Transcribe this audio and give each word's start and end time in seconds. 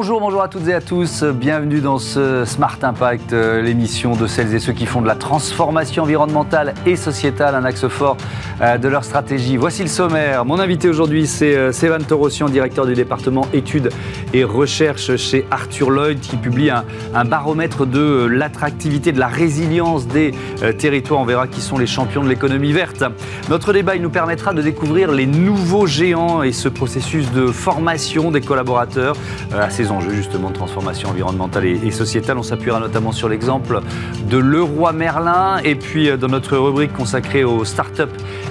Bonjour, 0.00 0.20
bonjour 0.20 0.42
à 0.42 0.46
toutes 0.46 0.68
et 0.68 0.74
à 0.74 0.80
tous. 0.80 1.24
Bienvenue 1.24 1.80
dans 1.80 1.98
ce 1.98 2.44
Smart 2.44 2.78
Impact, 2.80 3.32
euh, 3.32 3.60
l'émission 3.60 4.14
de 4.14 4.28
celles 4.28 4.54
et 4.54 4.60
ceux 4.60 4.72
qui 4.72 4.86
font 4.86 5.02
de 5.02 5.08
la 5.08 5.16
transformation 5.16 6.04
environnementale 6.04 6.74
et 6.86 6.94
sociétale 6.94 7.56
un 7.56 7.64
axe 7.64 7.88
fort 7.88 8.16
de 8.60 8.88
leur 8.88 9.04
stratégie. 9.04 9.56
Voici 9.56 9.82
le 9.82 9.88
sommaire. 9.88 10.44
Mon 10.44 10.58
invité 10.58 10.88
aujourd'hui, 10.88 11.28
c'est 11.28 11.56
euh, 11.56 11.70
Sévan 11.70 11.98
Torossian, 11.98 12.48
directeur 12.48 12.86
du 12.86 12.94
département 12.94 13.46
études 13.52 13.90
et 14.34 14.42
recherche 14.42 15.16
chez 15.16 15.46
Arthur 15.50 15.90
Lloyd, 15.90 16.18
qui 16.18 16.36
publie 16.36 16.70
un, 16.70 17.24
baromètre 17.24 17.86
de 17.86 18.26
l'attractivité, 18.30 19.12
de 19.12 19.20
la 19.20 19.28
résilience 19.28 20.08
des 20.08 20.32
territoires. 20.78 21.20
On 21.20 21.24
verra 21.24 21.46
qui 21.46 21.60
sont 21.60 21.78
les 21.78 21.86
champions 21.86 22.24
de 22.24 22.28
l'économie 22.28 22.72
verte. 22.72 23.04
Notre 23.48 23.72
débat, 23.72 23.96
il 23.96 24.02
nous 24.02 24.10
permettra 24.10 24.52
de 24.52 24.62
découvrir 24.62 25.12
les 25.12 25.26
nouveaux 25.26 25.86
géants 25.86 26.42
et 26.42 26.52
ce 26.52 26.68
processus 26.68 27.30
de 27.32 27.46
formation 27.46 28.30
des 28.30 28.40
collaborateurs 28.40 29.14
à 29.56 29.70
ces 29.70 29.90
enjeux 29.90 30.12
justement 30.12 30.50
de 30.50 30.54
transformation 30.54 31.10
environnementale 31.10 31.66
et, 31.66 31.90
sociétale. 31.90 32.38
On 32.38 32.42
s'appuiera 32.42 32.80
notamment 32.80 33.12
sur 33.12 33.28
l'exemple 33.28 33.80
de 34.28 34.38
Leroy 34.38 34.92
Merlin 34.92 35.58
et 35.64 35.74
puis 35.74 36.08
euh, 36.08 36.16
dans 36.16 36.28
notre 36.28 36.56
rubrique 36.56 36.92
consacrée 36.92 37.44
aux 37.44 37.64
startups 37.64 38.04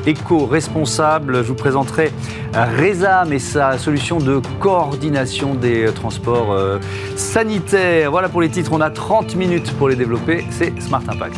éco-responsables, 0.07 1.43
je 1.43 1.49
vous 1.49 1.55
présenterai 1.55 2.11
euh, 2.55 2.65
Rezam 2.79 3.33
et 3.33 3.39
sa 3.39 3.77
solution 3.77 4.19
de 4.19 4.41
coordination 4.59 5.53
des 5.53 5.87
euh, 5.87 5.91
transports 5.91 6.57
sanitaires. 7.15 8.09
Voilà 8.11 8.29
pour 8.29 8.41
les 8.41 8.49
titres, 8.49 8.71
on 8.73 8.81
a 8.81 8.89
30 8.89 9.35
minutes 9.35 9.71
pour 9.73 9.89
les 9.89 9.95
développer, 9.95 10.45
c'est 10.49 10.81
Smart 10.81 11.03
Impact. 11.07 11.37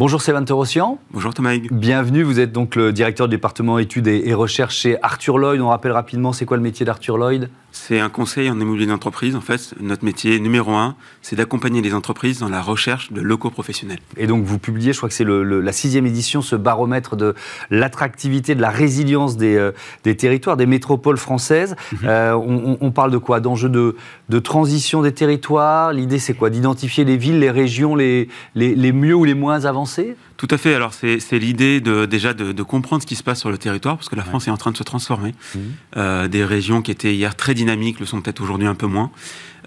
Bonjour 0.00 0.22
Sébastien 0.22 0.46
Torossian. 0.46 0.98
Bonjour 1.10 1.34
Thomas 1.34 1.58
Bienvenue, 1.70 2.22
vous 2.22 2.40
êtes 2.40 2.52
donc 2.52 2.74
le 2.74 2.90
directeur 2.90 3.28
du 3.28 3.36
département 3.36 3.78
études 3.78 4.06
et, 4.06 4.28
et 4.28 4.32
recherche 4.32 4.76
chez 4.76 4.96
Arthur 5.02 5.36
Lloyd. 5.36 5.60
On 5.60 5.68
rappelle 5.68 5.92
rapidement, 5.92 6.32
c'est 6.32 6.46
quoi 6.46 6.56
le 6.56 6.62
métier 6.62 6.86
d'Arthur 6.86 7.18
Lloyd? 7.18 7.50
C'est 7.90 7.98
un 7.98 8.08
conseil 8.08 8.48
en 8.48 8.60
immobilier 8.60 8.86
d'entreprise. 8.86 9.34
En 9.34 9.40
fait, 9.40 9.74
notre 9.80 10.04
métier 10.04 10.38
numéro 10.38 10.74
un, 10.74 10.94
c'est 11.22 11.34
d'accompagner 11.34 11.82
les 11.82 11.92
entreprises 11.92 12.38
dans 12.38 12.48
la 12.48 12.62
recherche 12.62 13.10
de 13.10 13.20
locaux 13.20 13.50
professionnels. 13.50 13.98
Et 14.16 14.28
donc, 14.28 14.44
vous 14.44 14.60
publiez, 14.60 14.92
je 14.92 14.98
crois 14.98 15.08
que 15.08 15.14
c'est 15.16 15.26
la 15.26 15.72
sixième 15.72 16.06
édition, 16.06 16.40
ce 16.40 16.54
baromètre 16.54 17.16
de 17.16 17.34
l'attractivité, 17.68 18.54
de 18.54 18.60
la 18.60 18.70
résilience 18.70 19.36
des, 19.36 19.56
euh, 19.56 19.72
territoires, 20.04 20.56
des 20.56 20.66
métropoles 20.66 21.16
françaises. 21.16 21.74
Mhm. 21.90 21.98
Euh, 22.04 22.76
on, 22.80 22.92
parle 22.92 23.10
de 23.10 23.18
quoi? 23.18 23.40
D'enjeux 23.40 23.68
de, 23.68 23.96
de, 24.28 24.38
transition 24.38 25.02
des 25.02 25.12
territoires? 25.12 25.92
L'idée, 25.92 26.20
c'est 26.20 26.34
quoi? 26.34 26.48
D'identifier 26.48 27.04
les 27.04 27.16
villes, 27.16 27.40
les 27.40 27.50
régions 27.50 27.96
les, 27.96 28.28
les, 28.54 28.92
mieux 28.92 29.16
ou 29.16 29.24
les 29.24 29.34
moins 29.34 29.64
avancées? 29.64 30.14
Tout 30.40 30.48
à 30.50 30.56
fait. 30.56 30.72
Alors 30.72 30.94
c'est 30.94 31.38
l'idée 31.38 31.82
de, 31.82 32.06
déjà 32.06 32.32
de, 32.32 32.62
comprendre 32.62 33.02
ce 33.02 33.06
qui 33.06 33.14
se 33.14 33.22
passe 33.22 33.40
sur 33.40 33.50
le 33.50 33.58
territoire, 33.58 33.96
parce 33.96 34.08
que 34.08 34.16
la 34.16 34.24
France 34.24 34.48
est 34.48 34.50
en 34.50 34.56
train 34.56 34.70
de 34.70 34.76
se 34.78 34.82
transformer. 34.82 35.34
Mhm. 35.54 35.60
Euh, 35.98 36.28
des 36.28 36.46
régions 36.46 36.80
qui 36.80 36.90
étaient 36.90 37.14
hier 37.14 37.36
très 37.36 37.52
dynamiques 37.52 38.00
le 38.00 38.06
sont 38.06 38.22
peut-être 38.22 38.40
aujourd'hui 38.40 38.66
un 38.66 38.74
peu 38.74 38.86
moins. 38.86 39.10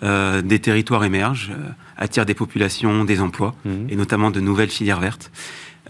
Euh, 0.02 0.42
des 0.42 0.58
territoires 0.58 1.04
émergent, 1.04 1.52
euh, 1.52 1.70
attirent 1.96 2.26
des 2.26 2.34
populations, 2.34 3.06
des 3.06 3.22
emplois, 3.22 3.54
mhm. 3.66 3.86
et 3.88 3.96
notamment 3.96 4.32
de 4.32 4.40
nouvelles 4.40 4.72
filières 4.72 5.00
vertes. 5.00 5.30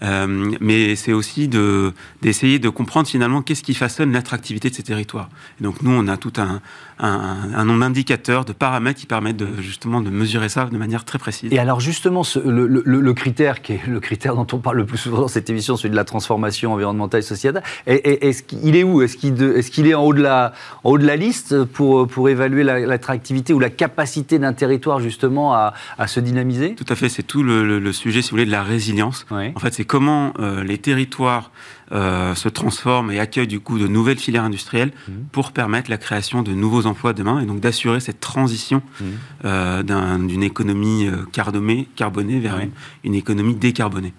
Euh, 0.03 0.51
mais 0.59 0.95
c'est 0.95 1.13
aussi 1.13 1.47
d'essayer 1.47 2.59
de, 2.59 2.69
comprendre 2.69 3.07
finalement 3.07 3.41
qu'est-ce 3.41 3.63
qui 3.63 3.73
façonne 3.73 4.11
l'attractivité 4.11 4.69
de 4.69 4.75
ces 4.75 4.83
territoires. 4.83 5.29
donc 5.61 5.81
nous, 5.81 5.91
on 5.91 6.07
a 6.07 6.17
tout 6.17 6.33
un, 6.37 6.61
un, 6.99 7.65
nombre 7.65 7.81
d'indicateurs, 7.81 8.45
de 8.45 8.53
paramètres 8.53 8.99
qui 8.99 9.05
permettent 9.05 9.37
de, 9.37 9.61
justement 9.61 10.01
de 10.01 10.09
mesurer 10.09 10.49
ça 10.49 10.65
de 10.65 10.77
manière 10.77 11.05
très 11.05 11.19
précise. 11.19 11.51
Et 11.51 11.59
alors 11.59 11.79
justement, 11.79 12.23
le, 12.45 13.13
critère 13.13 13.61
qui 13.61 13.73
est 13.73 13.87
le 13.87 13.99
critère 13.99 14.35
dont 14.35 14.47
on 14.51 14.57
parle 14.57 14.77
le 14.77 14.85
plus 14.85 14.97
souvent 14.97 15.21
dans 15.21 15.27
cette 15.27 15.49
émission, 15.49 15.77
celui 15.77 15.91
de 15.91 15.95
la 15.95 16.03
transformation 16.03 16.73
environnementale 16.73 17.19
et 17.19 17.23
sociétale, 17.23 17.63
est-ce 17.85 18.43
qu'il 18.43 18.75
est 18.75 18.83
où? 18.83 19.01
Est-ce 19.01 19.17
qu'il 19.17 19.87
est, 19.87 19.93
en 19.93 20.03
haut 20.03 20.13
de 20.13 20.21
la, 20.21 20.53
en 20.83 20.91
haut 20.91 20.97
de 20.97 21.05
la 21.05 21.15
liste 21.15 21.63
pour, 21.65 22.07
pour 22.07 22.29
évaluer 22.29 22.63
l'attractivité 22.63 23.53
ou 23.53 23.59
la 23.59 23.69
capacité 23.69 24.39
d'un 24.39 24.53
territoire 24.53 24.99
justement 24.99 25.53
à, 25.53 25.73
se 26.07 26.19
dynamiser? 26.19 26.75
Tout 26.75 26.85
à 26.89 26.95
fait, 26.95 27.09
c'est 27.09 27.23
tout 27.23 27.43
le, 27.43 27.91
sujet, 27.91 28.21
si 28.21 28.29
vous 28.29 28.35
voulez, 28.35 28.45
de 28.45 28.51
la 28.51 28.63
résilience. 28.63 29.25
En 29.31 29.59
fait, 29.59 29.73
c'est 29.73 29.85
comment 29.93 30.33
euh, 30.39 30.63
les 30.63 30.79
territoires 30.79 31.51
euh, 31.93 32.33
se 32.33 32.49
transforment 32.49 33.11
et 33.11 33.19
accueillent 33.19 33.47
du 33.47 33.59
coup 33.59 33.77
de 33.77 33.87
nouvelles 33.87 34.17
filières 34.17 34.43
industrielles 34.43 34.91
mmh. 35.07 35.11
pour 35.31 35.51
permettre 35.51 35.91
la 35.91 35.97
création 35.97 36.41
de 36.41 36.51
nouveaux 36.51 36.87
emplois 36.87 37.13
demain 37.13 37.39
et 37.39 37.45
donc 37.45 37.59
d'assurer 37.59 37.99
cette 37.99 38.19
transition 38.19 38.81
mmh. 38.99 39.05
euh, 39.45 40.17
d'une 40.17 40.41
économie 40.41 41.07
carbonée, 41.31 41.87
carbonée 41.95 42.39
vers 42.39 42.59
une, 43.03 43.13
économie 43.13 43.53
décarbonée. 43.53 44.13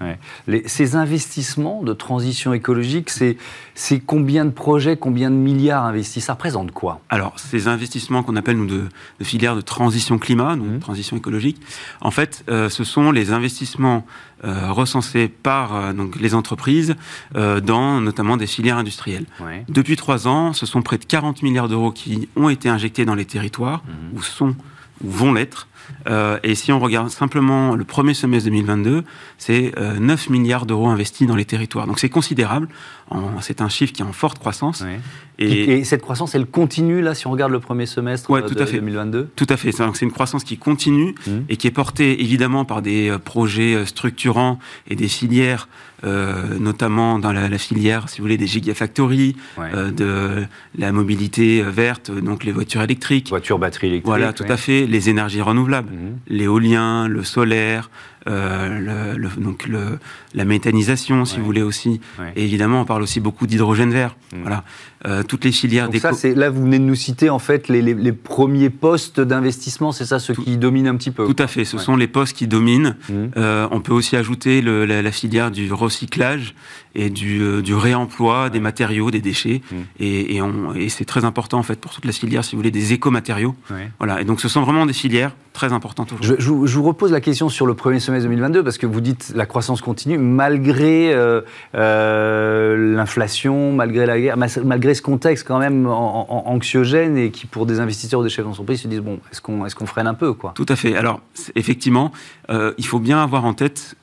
ces 0.67 0.95
investissements 0.95 1.83
de 1.83 1.93
transition 1.93 2.53
écologique, 2.53 3.11
c'est 3.11 4.01
combien 4.01 4.45
de 4.45 4.51
projets, 4.51 4.97
combien 4.97 5.31
de 5.31 5.37
milliards 5.37 5.85
investis? 5.85 6.25
Ça 6.25 6.35
représente 6.35 6.71
quoi? 6.71 7.01
Alors, 7.09 7.39
ces 7.41 7.67
investissements 7.67 8.23
qu'on 8.23 8.37
appelle 8.37 8.57
nous 8.57 8.67
de, 8.67 8.85
filières 9.23 9.57
de 9.57 9.61
transition 9.61 10.19
climat, 10.19 10.57
donc 10.57 10.69
mmh. 10.69 10.79
transition 10.79 11.17
écologique, 11.17 11.61
en 12.01 12.13
fait, 12.13 12.45
ce 12.49 12.85
sont 12.85 13.11
les 13.11 13.33
investissements 13.33 14.07
euh, 14.45 14.73
recensés 14.73 15.29
par 15.29 15.75
euh, 15.75 15.93
donc, 15.95 16.21
les 16.21 16.35
entreprises 16.35 16.97
euh, 17.35 17.61
dans 17.65 18.01
notamment 18.01 18.37
des 18.37 18.47
filières 18.47 18.79
industrielles. 18.79 19.27
Depuis 19.69 19.97
trois 19.97 20.29
ans, 20.29 20.53
ce 20.53 20.67
sont 20.67 20.83
près 20.83 20.99
de 20.99 21.05
40 21.05 21.43
milliards 21.43 21.69
d'euros 21.69 21.93
qui 21.93 22.29
ont 22.37 22.49
été 22.49 22.69
injectés 22.69 23.05
dans 23.05 23.15
les 23.15 23.25
territoires, 23.25 23.83
mmh. 23.85 24.17
ou 24.17 24.23
sont 24.23 24.55
ou 25.03 25.11
vont 25.11 25.33
l'être, 25.33 25.67
euh, 26.09 26.39
et 26.43 26.55
si 26.55 26.73
on 26.73 26.79
regarde 26.79 27.11
simplement 27.11 27.75
le 27.75 27.85
premier 27.85 28.15
semestre 28.15 28.49
2022, 28.49 29.05
c'est 29.39 29.73
9 29.77 30.27
euh, 30.29 30.33
milliards 30.33 30.67
d'euros 30.67 30.89
investis 30.89 31.27
dans 31.27 31.37
les 31.37 31.45
territoires. 31.45 31.87
Donc 31.87 31.99
c'est 31.99 32.09
considérable. 32.09 32.69
C'est 33.41 33.61
un 33.61 33.69
chiffre 33.69 33.93
qui 33.93 34.03
est 34.03 34.05
en 34.05 34.13
forte 34.13 34.39
croissance. 34.39 34.83
Et, 35.39 35.85
cette 35.85 36.03
croissance, 36.03 36.35
elle 36.35 36.47
continue 36.47 37.01
là 37.01 37.15
si 37.15 37.27
on 37.27 37.31
regarde 37.31 37.53
le 37.53 37.61
premier 37.61 37.87
semestre 37.87 38.31
ouais, 38.31 38.43
tout 38.43 38.55
de 38.55 38.63
à 38.63 38.67
fait. 38.67 38.79
2022 38.79 39.31
Tout 39.37 39.47
à 39.49 39.57
fait. 39.57 39.73
C'est 39.73 40.03
une 40.03 40.13
croissance 40.13 40.45
qui 40.45 40.57
continue 40.57 41.15
mmh. 41.27 41.31
et 41.49 41.57
qui 41.57 41.67
est 41.67 41.73
portée 41.73 42.21
évidemment 42.23 42.65
par 42.65 42.83
des 42.83 43.11
euh, 43.11 43.19
projets 43.19 43.85
structurants 43.87 44.59
et 44.89 44.97
des 44.97 45.09
filières 45.09 45.69
notamment 46.05 47.19
dans 47.19 47.33
la, 47.33 47.49
filière, 47.59 48.09
si 48.09 48.19
vous 48.19 48.25
voulez, 48.25 48.37
des 48.37 48.47
gigafactories, 48.47 49.37
de 49.75 50.45
la 50.79 50.93
mobilité 50.93 51.63
verte, 51.63 52.11
donc 52.11 52.45
les 52.45 52.53
voitures 52.53 52.83
électriques. 52.83 53.29
Voitures, 53.31 53.59
batteries 53.59 53.89
électriques. 53.89 54.07
Voilà, 54.07 54.33
tout 54.33 54.45
à 54.49 54.57
fait. 54.57 54.87
Les 54.87 55.09
énergies 55.09 55.41
renouvelables 55.41 55.91
Mhm. 55.91 56.19
l'éolien, 56.29 57.09
le 57.09 57.23
solaire, 57.25 57.91
euh, 58.27 59.17
le, 59.17 59.29
donc 59.41 59.67
le, 59.67 59.99
la 60.35 60.45
méthanisation, 60.45 61.25
si 61.25 61.39
vous 61.39 61.45
voulez 61.45 61.63
aussi. 61.63 62.01
Et 62.37 62.45
évidemment, 62.45 62.81
on 62.81 62.85
parle 62.85 63.03
aussi 63.03 63.21
beaucoup 63.21 63.47
d'hydrogène 63.47 63.91
vert. 63.91 64.17
Mhm. 64.33 64.41
Voilà, 64.43 64.65
euh, 65.07 65.23
toutes 65.23 65.45
les 65.45 65.53
filières. 65.53 65.89
Donc 65.89 66.01
ça, 66.01 66.13
c'est 66.13 66.35
là, 66.35 66.49
vous 66.49 66.63
venez 66.63 66.79
de 66.79 66.85
nous 66.85 66.95
citer 66.95 67.29
en 67.29 67.39
fait 67.39 67.69
les, 67.69 67.83
les, 67.83 68.13
premiers 68.13 68.71
postes 68.71 69.21
d'investissement. 69.21 69.93
C'est 69.93 70.07
ça, 70.07 70.19
ceux 70.19 70.35
qui 70.35 70.57
dominent 70.57 70.89
un 70.89 70.97
petit 70.97 71.11
peu. 71.11 71.27
Tout 71.27 71.43
à 71.43 71.47
fait. 71.47 71.65
Ce 71.65 71.79
sont 71.79 71.97
les 71.97 72.09
postes 72.09 72.37
qui 72.37 72.47
dominent. 72.47 72.97
Mhm. 73.09 73.31
Euh, 73.37 73.69
on 73.71 73.81
peut 73.81 73.93
aussi 73.93 74.17
ajouter 74.17 74.63
le, 74.63 74.87
la, 74.87 75.13
filière 75.13 75.51
du 75.51 75.73
recyclage 75.73 76.55
et 76.95 77.11
du, 77.11 77.63
du 77.63 77.75
réemploi 77.75 78.51
des 78.51 78.61
matériaux, 78.61 79.11
des 79.11 79.21
déchets. 79.21 79.61
Et, 80.01 80.37
et, 80.37 80.43
et 80.77 80.89
c'est 80.89 81.05
très 81.05 81.25
important 81.25 81.59
en 81.59 81.63
fait 81.63 81.79
pour 81.79 81.93
toute 81.93 82.05
la 82.05 82.13
filière, 82.13 82.45
si 82.45 82.53
vous 82.53 82.61
voulez, 82.61 82.71
des 82.71 82.93
écomatériaux. 82.93 83.55
Voilà. 83.99 84.21
Et 84.21 84.25
donc, 84.25 84.41
ce 84.41 84.49
sont 84.49 84.63
vraiment 84.63 84.87
des 84.87 84.93
filières 84.93 85.33
très 85.55 85.73
importantes 85.73 86.13
aujourd'hui. 86.13 86.37
Je, 86.39 86.43
je, 86.43 86.67
je, 86.67 86.79
vous 86.79 86.83
repose 86.83 87.13
la 87.13 87.23
question 87.23 87.49
sur 87.49 87.65
le 87.65 87.75
premier 87.75 88.01
semestre 88.01 88.29
2022 88.29 88.63
Parce 88.63 88.77
que 88.77 88.87
vous 88.87 89.01
dites 89.01 89.33
la 89.35 89.47
croissance 89.47 89.81
continue 89.81 90.19
malgré 90.19 91.15
euh, 91.15 91.41
euh, 91.75 92.95
l'inflation, 92.95 93.73
malgré 93.73 94.05
la 94.05 94.21
guerre, 94.21 94.37
malgré 94.37 94.95
ce 94.95 95.01
contexte 95.01 95.47
quand 95.47 95.61
même 95.61 95.87
anxiogène 95.87 97.17
et 97.17 97.31
qui, 97.31 97.47
pour 97.47 97.65
des 97.65 97.81
investisseurs 97.81 98.21
ou 98.21 98.25
des 98.25 98.29
chefs 98.29 98.45
d'entreprise, 98.45 98.83
se 98.83 98.89
disent 98.89 99.01
bon, 99.01 99.21
est-ce 99.31 99.41
qu'on 99.41 99.65
est 99.65 99.75
qu'on 99.75 99.87
freine 99.87 100.09
un 100.09 100.15
peu 100.15 100.35
quoi? 100.35 100.53
Tout 100.55 100.67
à 100.69 100.77
fait. 100.77 100.97
Alors, 100.97 101.21
effectivement, 101.55 102.13
euh, 102.51 102.75
il 102.77 102.87
faut 102.87 102.99
bien 102.99 103.23
avoir 103.23 103.45
en 103.45 103.55
tête 103.55 103.95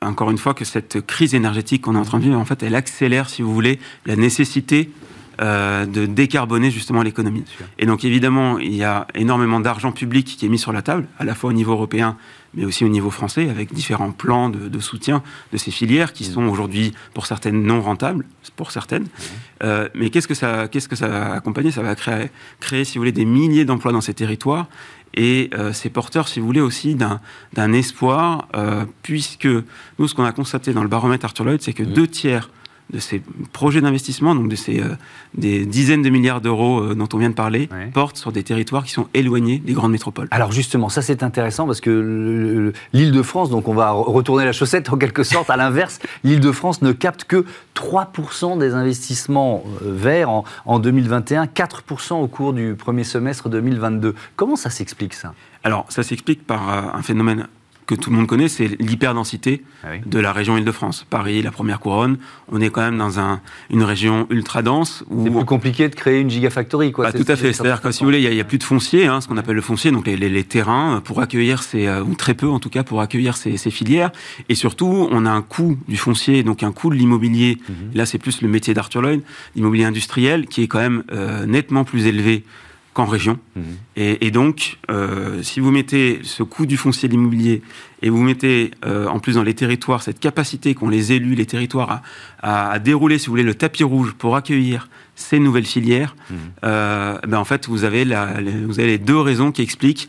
encore 0.00 0.30
une 0.30 0.38
fois 0.38 0.54
que 0.54 0.64
cette 0.64 1.04
crise 1.06 1.34
énergétique 1.34 1.82
qu'on 1.82 1.96
est 1.96 1.98
en 1.98 2.04
train 2.04 2.18
de 2.18 2.24
vivre, 2.24 2.38
en 2.38 2.44
fait, 2.44 2.62
elle 2.62 2.74
accélère, 2.74 3.28
si 3.28 3.42
vous 3.42 3.52
voulez, 3.52 3.78
la 4.06 4.16
nécessité 4.16 4.90
de 5.40 6.06
décarboner 6.06 6.70
justement 6.70 7.02
l'économie. 7.02 7.44
Et 7.78 7.86
donc 7.86 8.04
évidemment, 8.04 8.58
il 8.58 8.74
y 8.74 8.84
a 8.84 9.06
énormément 9.14 9.60
d'argent 9.60 9.92
public 9.92 10.26
qui 10.26 10.46
est 10.46 10.48
mis 10.48 10.58
sur 10.58 10.72
la 10.72 10.82
table, 10.82 11.06
à 11.18 11.24
la 11.24 11.34
fois 11.34 11.50
au 11.50 11.52
niveau 11.52 11.72
européen 11.72 12.16
mais 12.54 12.64
aussi 12.64 12.84
au 12.84 12.88
niveau 12.88 13.10
français, 13.10 13.48
avec 13.48 13.72
différents 13.72 14.10
plans 14.10 14.48
de, 14.48 14.80
soutien 14.80 15.22
de 15.52 15.58
ces 15.58 15.70
filières 15.70 16.12
qui 16.12 16.24
sont 16.24 16.44
aujourd'hui, 16.44 16.92
pour 17.14 17.26
certaines, 17.26 17.62
non 17.62 17.80
rentables, 17.80 18.24
pour 18.56 18.70
certaines. 18.70 19.06
Euh, 19.62 19.88
mais 19.94 20.10
qu'est-ce 20.10 20.28
que 20.28 20.34
ça, 20.34 20.68
qu'est-ce 20.68 20.88
que 20.88 20.96
ça 20.96 21.08
va 21.08 21.32
accompagner? 21.34 21.70
Ça 21.70 21.82
va 21.82 21.94
créer, 21.94 22.30
créer, 22.60 22.84
si 22.84 22.96
vous 22.96 23.02
voulez, 23.02 23.12
des 23.12 23.24
milliers 23.24 23.64
d'emplois 23.64 23.92
dans 23.92 24.00
ces 24.00 24.14
territoires. 24.14 24.66
Et 25.14 25.50
euh, 25.54 25.72
c'est 25.72 25.90
porteur, 25.90 26.28
si 26.28 26.40
vous 26.40 26.46
voulez, 26.46 26.60
aussi 26.60 26.94
d'un 26.94 27.72
espoir, 27.72 28.48
euh, 28.54 28.84
puisque 29.02 29.48
nous, 29.98 30.08
ce 30.08 30.14
qu'on 30.14 30.24
a 30.24 30.32
constaté 30.32 30.72
dans 30.72 30.82
le 30.82 30.88
baromètre 30.88 31.24
Arthur 31.24 31.44
Lloyd, 31.44 31.60
c'est 31.60 31.72
que 31.72 31.82
mmh. 31.82 31.92
deux 31.92 32.06
tiers 32.06 32.50
de 32.92 32.98
ces 32.98 33.22
projets 33.52 33.80
d'investissement, 33.80 34.34
donc 34.34 34.48
de 34.48 34.56
ces 34.56 34.80
euh, 34.80 34.96
des 35.34 35.66
dizaines 35.66 36.02
de 36.02 36.08
milliards 36.08 36.40
d'euros 36.40 36.80
euh, 36.80 36.94
dont 36.94 37.08
on 37.12 37.18
vient 37.18 37.28
de 37.28 37.34
parler, 37.34 37.68
portent 37.92 38.16
sur 38.16 38.32
des 38.32 38.42
territoires 38.42 38.84
qui 38.84 38.92
sont 38.92 39.08
éloignés 39.14 39.58
des 39.58 39.72
grandes 39.72 39.92
métropoles. 39.92 40.28
Alors 40.30 40.52
justement, 40.52 40.88
ça 40.88 41.02
c'est 41.02 41.22
intéressant 41.22 41.66
parce 41.66 41.80
que 41.80 42.72
l'Île-de-France, 42.92 43.50
donc 43.50 43.68
on 43.68 43.74
va 43.74 43.90
retourner 43.90 44.44
la 44.44 44.52
chaussette 44.52 44.88
en 44.92 44.96
quelque 44.96 45.22
sorte, 45.22 45.50
à 45.50 45.56
l'inverse, 45.56 45.98
l'Île-de-France 46.24 46.82
ne 46.82 46.92
capte 46.92 47.24
que 47.24 47.44
3% 47.74 48.58
des 48.58 48.74
investissements 48.74 49.64
euh, 49.82 49.92
verts 49.92 50.30
en, 50.30 50.44
en 50.64 50.78
2021, 50.78 51.44
4% 51.44 52.14
au 52.14 52.26
cours 52.26 52.52
du 52.52 52.74
premier 52.74 53.04
semestre 53.04 53.48
2022. 53.48 54.14
Comment 54.36 54.56
ça 54.56 54.70
s'explique 54.70 55.14
ça? 55.14 55.34
Alors, 55.64 55.86
ça 55.88 56.02
s'explique 56.02 56.46
par 56.46 56.94
un 56.94 57.02
phénomène 57.02 57.48
que 57.88 57.94
tout 57.94 58.10
le 58.10 58.16
monde 58.16 58.26
connaît, 58.26 58.48
c'est 58.48 58.78
l'hyperdensité 58.80 59.64
ah 59.82 59.88
de 60.04 60.18
la 60.18 60.32
région 60.32 60.58
Île-de-France. 60.58 61.06
Paris, 61.08 61.40
la 61.40 61.50
première 61.50 61.80
couronne, 61.80 62.18
on 62.52 62.60
est 62.60 62.68
quand 62.68 62.82
même 62.82 62.98
dans 62.98 63.18
un, 63.18 63.40
une 63.70 63.82
région 63.82 64.26
ultra 64.28 64.60
dense. 64.60 65.04
C'est 65.24 65.30
plus 65.30 65.44
compliqué 65.46 65.88
de 65.88 65.94
créer 65.94 66.20
une 66.20 66.28
gigafactory, 66.28 66.92
quoi. 66.92 67.10
Bah, 67.10 67.12
tout 67.12 67.24
à 67.26 67.34
fait. 67.34 67.54
C'est-à-dire 67.54 67.80
que 67.80 67.90
si 67.90 68.00
vous 68.00 68.04
voulez, 68.06 68.20
il 68.20 68.30
n'y 68.30 68.40
a, 68.40 68.44
plus 68.44 68.58
de 68.58 68.62
foncier, 68.62 69.06
hein, 69.06 69.22
ce 69.22 69.26
qu'on 69.26 69.38
appelle 69.38 69.56
le 69.56 69.62
foncier, 69.62 69.90
donc 69.90 70.06
les, 70.06 70.44
terrains 70.44 71.00
pour 71.02 71.20
accueillir 71.20 71.62
ces, 71.62 71.86
euh, 71.86 72.02
ou 72.02 72.14
très 72.14 72.34
peu 72.34 72.48
en 72.48 72.58
tout 72.58 72.68
cas, 72.68 72.84
pour 72.84 73.00
accueillir 73.00 73.38
ces, 73.38 73.56
filières. 73.70 74.10
Et 74.50 74.54
surtout, 74.54 75.08
on 75.10 75.24
a 75.24 75.30
un 75.30 75.42
coût 75.42 75.78
du 75.88 75.96
foncier, 75.96 76.42
donc 76.42 76.62
un 76.62 76.72
coût 76.72 76.90
de 76.90 76.94
l'immobilier. 76.94 77.56
Mhm. 77.68 77.74
Là, 77.94 78.04
c'est 78.04 78.18
plus 78.18 78.42
le 78.42 78.48
métier 78.48 78.74
d'Arthur 78.74 79.00
Lloyd, 79.00 79.22
l'immobilier 79.56 79.86
industriel, 79.86 80.46
qui 80.46 80.62
est 80.62 80.68
quand 80.68 80.78
même 80.78 81.04
euh, 81.10 81.46
nettement 81.46 81.84
plus 81.84 82.06
élevé 82.06 82.44
en 82.98 83.06
région. 83.06 83.38
Mhm. 83.56 83.62
Et, 83.96 84.30
donc, 84.30 84.78
euh, 84.90 85.42
si 85.42 85.60
vous 85.60 85.70
mettez 85.70 86.20
ce 86.22 86.42
coût 86.42 86.66
du 86.66 86.76
foncier 86.76 87.08
de 87.08 87.14
l'immobilier 87.14 87.62
et 88.02 88.10
vous 88.10 88.22
mettez 88.22 88.70
euh, 88.84 89.06
en 89.08 89.18
plus 89.18 89.34
dans 89.34 89.42
les 89.42 89.54
territoires 89.54 90.02
cette 90.02 90.20
capacité 90.20 90.74
qu'ont 90.74 90.88
les 90.88 91.12
élus, 91.12 91.34
les 91.34 91.46
territoires 91.46 92.02
à, 92.42 92.78
dérouler, 92.78 93.18
si 93.18 93.26
vous 93.26 93.32
voulez, 93.32 93.42
le 93.42 93.54
tapis 93.54 93.84
rouge 93.84 94.12
pour 94.12 94.36
accueillir 94.36 94.88
ces 95.16 95.38
nouvelles 95.38 95.66
filières, 95.66 96.14
mhm. 96.30 96.36
euh, 96.64 97.18
ben 97.26 97.38
en 97.38 97.44
fait, 97.44 97.66
vous 97.68 97.84
avez, 97.84 98.04
la, 98.04 98.34
vous 98.66 98.78
avez 98.78 98.88
les 98.88 98.98
deux 98.98 99.18
raisons 99.18 99.52
qui 99.52 99.62
expliquent 99.62 100.08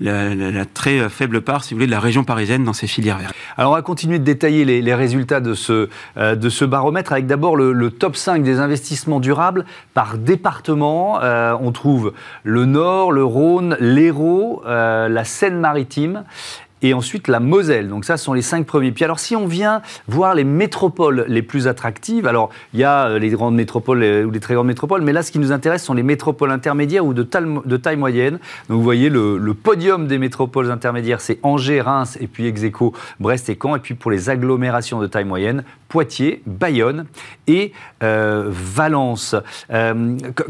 la, 0.00 0.64
très 0.64 1.08
faible 1.08 1.42
part, 1.42 1.64
si 1.64 1.74
vous 1.74 1.78
voulez, 1.78 1.86
de 1.86 1.90
la 1.90 2.00
région 2.00 2.24
parisienne 2.24 2.64
dans 2.64 2.72
ces 2.72 2.86
filières 2.86 3.18
vertes. 3.18 3.34
Alors, 3.56 3.72
on 3.72 3.74
va 3.74 3.82
continuer 3.82 4.18
de 4.18 4.24
détailler 4.24 4.64
les, 4.64 4.94
résultats 4.94 5.40
de 5.40 5.54
ce, 5.54 5.88
euh, 6.16 6.34
de 6.34 6.48
ce 6.48 6.64
baromètre 6.64 7.12
avec 7.12 7.26
d'abord 7.26 7.56
le, 7.56 7.90
top 7.90 8.16
5 8.16 8.42
des 8.42 8.58
investissements 8.58 9.20
durables 9.20 9.64
par 9.94 10.16
département. 10.16 11.20
Euh, 11.22 11.56
on 11.60 11.72
trouve 11.72 12.12
le 12.44 12.64
Nord, 12.64 13.12
le 13.12 13.24
Rhône, 13.24 13.76
l'Hérault, 13.80 14.62
euh, 14.66 15.08
la 15.08 15.24
Seine-Maritime 15.24 16.24
et 16.82 16.94
ensuite 16.94 17.28
la 17.28 17.40
Moselle. 17.40 17.88
Donc 17.88 18.04
ça, 18.04 18.16
ce 18.16 18.24
sont 18.24 18.32
les 18.32 18.42
cinq 18.42 18.66
premiers. 18.66 18.92
Puis 18.92 19.04
alors, 19.04 19.18
si 19.18 19.36
on 19.36 19.46
vient 19.46 19.82
voir 20.08 20.34
les 20.34 20.44
métropoles 20.44 21.24
les 21.28 21.42
plus 21.42 21.68
attractives, 21.68 22.26
alors 22.26 22.50
il 22.74 22.80
y 22.80 22.84
a 22.84 23.08
euh, 23.08 23.18
les 23.18 23.30
grandes 23.30 23.54
métropoles 23.54 24.02
euh, 24.02 24.24
ou 24.24 24.30
les 24.30 24.40
très 24.40 24.54
grandes 24.54 24.66
métropoles, 24.66 25.02
mais 25.02 25.12
là, 25.12 25.22
ce 25.22 25.30
qui 25.30 25.38
nous 25.38 25.52
intéresse 25.52 25.84
sont 25.84 25.94
les 25.94 26.02
métropoles 26.02 26.50
intermédiaires 26.50 27.04
ou 27.04 27.14
de 27.14 27.22
taille, 27.22 27.96
moyenne. 27.96 28.38
Donc 28.68 28.78
vous 28.78 28.82
voyez, 28.82 29.08
le, 29.08 29.54
podium 29.54 30.06
des 30.06 30.18
métropoles 30.18 30.70
intermédiaires, 30.70 31.20
c'est 31.20 31.38
Angers, 31.42 31.80
Reims, 31.80 32.16
et 32.20 32.26
puis 32.26 32.46
Execo, 32.46 32.94
Brest 33.18 33.48
et 33.48 33.58
Caen. 33.60 33.76
Et 33.76 33.80
puis 33.80 33.94
pour 33.94 34.10
les 34.10 34.30
agglomérations 34.30 35.00
de 35.00 35.06
taille 35.06 35.24
moyenne, 35.24 35.64
Poitiers, 35.88 36.42
Bayonne 36.46 37.06
et 37.46 37.72
euh, 38.02 38.46
Valence. 38.48 39.34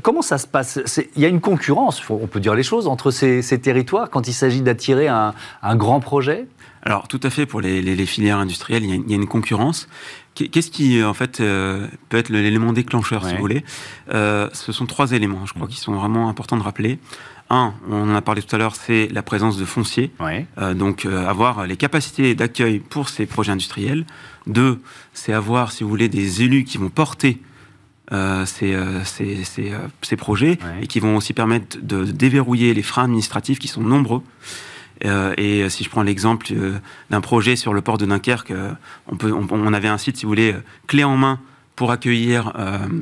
comment 0.02 0.22
ça 0.22 0.38
se 0.38 0.46
passe? 0.46 0.78
Il 1.16 1.22
y 1.22 1.24
a 1.24 1.28
une 1.28 1.40
concurrence, 1.40 2.02
on 2.10 2.26
peut 2.26 2.40
dire 2.40 2.54
les 2.54 2.62
choses, 2.62 2.86
entre 2.86 3.10
ces, 3.10 3.42
territoires 3.60 4.10
quand 4.10 4.28
il 4.28 4.32
s'agit 4.32 4.60
d'attirer 4.62 5.08
un 5.08 5.34
grand 5.76 6.00
projet 6.00 6.19
alors 6.82 7.08
tout 7.08 7.20
à 7.22 7.30
fait, 7.30 7.46
pour 7.46 7.60
les, 7.60 8.06
filières 8.06 8.38
industrielles, 8.38 8.84
il 8.84 9.10
y, 9.10 9.12
a, 9.12 9.16
une 9.16 9.26
concurrence. 9.26 9.88
Qu'est-ce 10.34 10.70
qui, 10.70 11.02
en 11.02 11.12
fait, 11.12 11.40
euh, 11.40 11.86
peut 12.08 12.16
être 12.16 12.30
l'élément 12.30 12.72
déclencheur, 12.72 13.24
si 13.26 13.34
vous 13.34 13.40
voulez? 13.40 13.64
Euh, 14.14 14.48
Ce 14.52 14.72
sont 14.72 14.86
trois 14.86 15.12
éléments, 15.12 15.44
je 15.44 15.52
crois, 15.52 15.66
qui 15.66 15.78
sont 15.78 15.92
vraiment 15.92 16.28
importants 16.28 16.56
de 16.56 16.62
rappeler. 16.62 16.98
Un, 17.50 17.74
on 17.90 18.10
en 18.10 18.14
a 18.14 18.22
parlé 18.22 18.42
tout 18.42 18.54
à 18.54 18.58
l'heure, 18.58 18.76
c'est 18.76 19.08
la 19.08 19.22
présence 19.22 19.58
de 19.58 19.64
fonciers. 19.64 20.12
Euh, 20.58 20.72
donc, 20.72 21.04
avoir 21.04 21.66
les 21.66 21.76
capacités 21.76 22.34
d'accueil 22.34 22.78
pour 22.78 23.08
ces 23.08 23.26
projets 23.26 23.52
industriels. 23.52 24.06
Deux, 24.46 24.80
c'est 25.12 25.32
avoir, 25.32 25.72
si 25.72 25.84
vous 25.84 25.90
voulez, 25.90 26.08
des 26.08 26.42
élus 26.42 26.64
qui 26.64 26.78
vont 26.78 26.88
porter 26.88 27.40
ces, 28.44 28.76
ces, 29.04 30.16
projets 30.16 30.58
et 30.82 30.86
qui 30.86 30.98
vont 30.98 31.16
aussi 31.16 31.32
permettre 31.32 31.78
de 31.80 32.04
déverrouiller 32.04 32.74
les 32.74 32.82
freins 32.82 33.04
administratifs 33.04 33.58
qui 33.58 33.68
sont 33.68 33.82
nombreux. 33.82 34.22
Euh, 35.04 35.34
et 35.36 35.68
si 35.70 35.84
je 35.84 35.90
prends 35.90 36.02
l'exemple 36.02 36.46
euh, 36.52 36.78
d'un 37.10 37.20
projet 37.20 37.56
sur 37.56 37.72
le 37.72 37.80
port 37.80 37.98
de 37.98 38.06
Dunkerque, 38.06 38.50
euh, 38.50 38.70
on, 39.10 39.16
peut, 39.16 39.32
on, 39.32 39.72
avait 39.72 39.88
un 39.88 39.98
site, 39.98 40.16
si 40.16 40.24
vous 40.24 40.30
voulez, 40.30 40.54
clé 40.86 41.04
en 41.04 41.16
main 41.16 41.38
pour 41.76 41.92
accueillir 41.92 42.52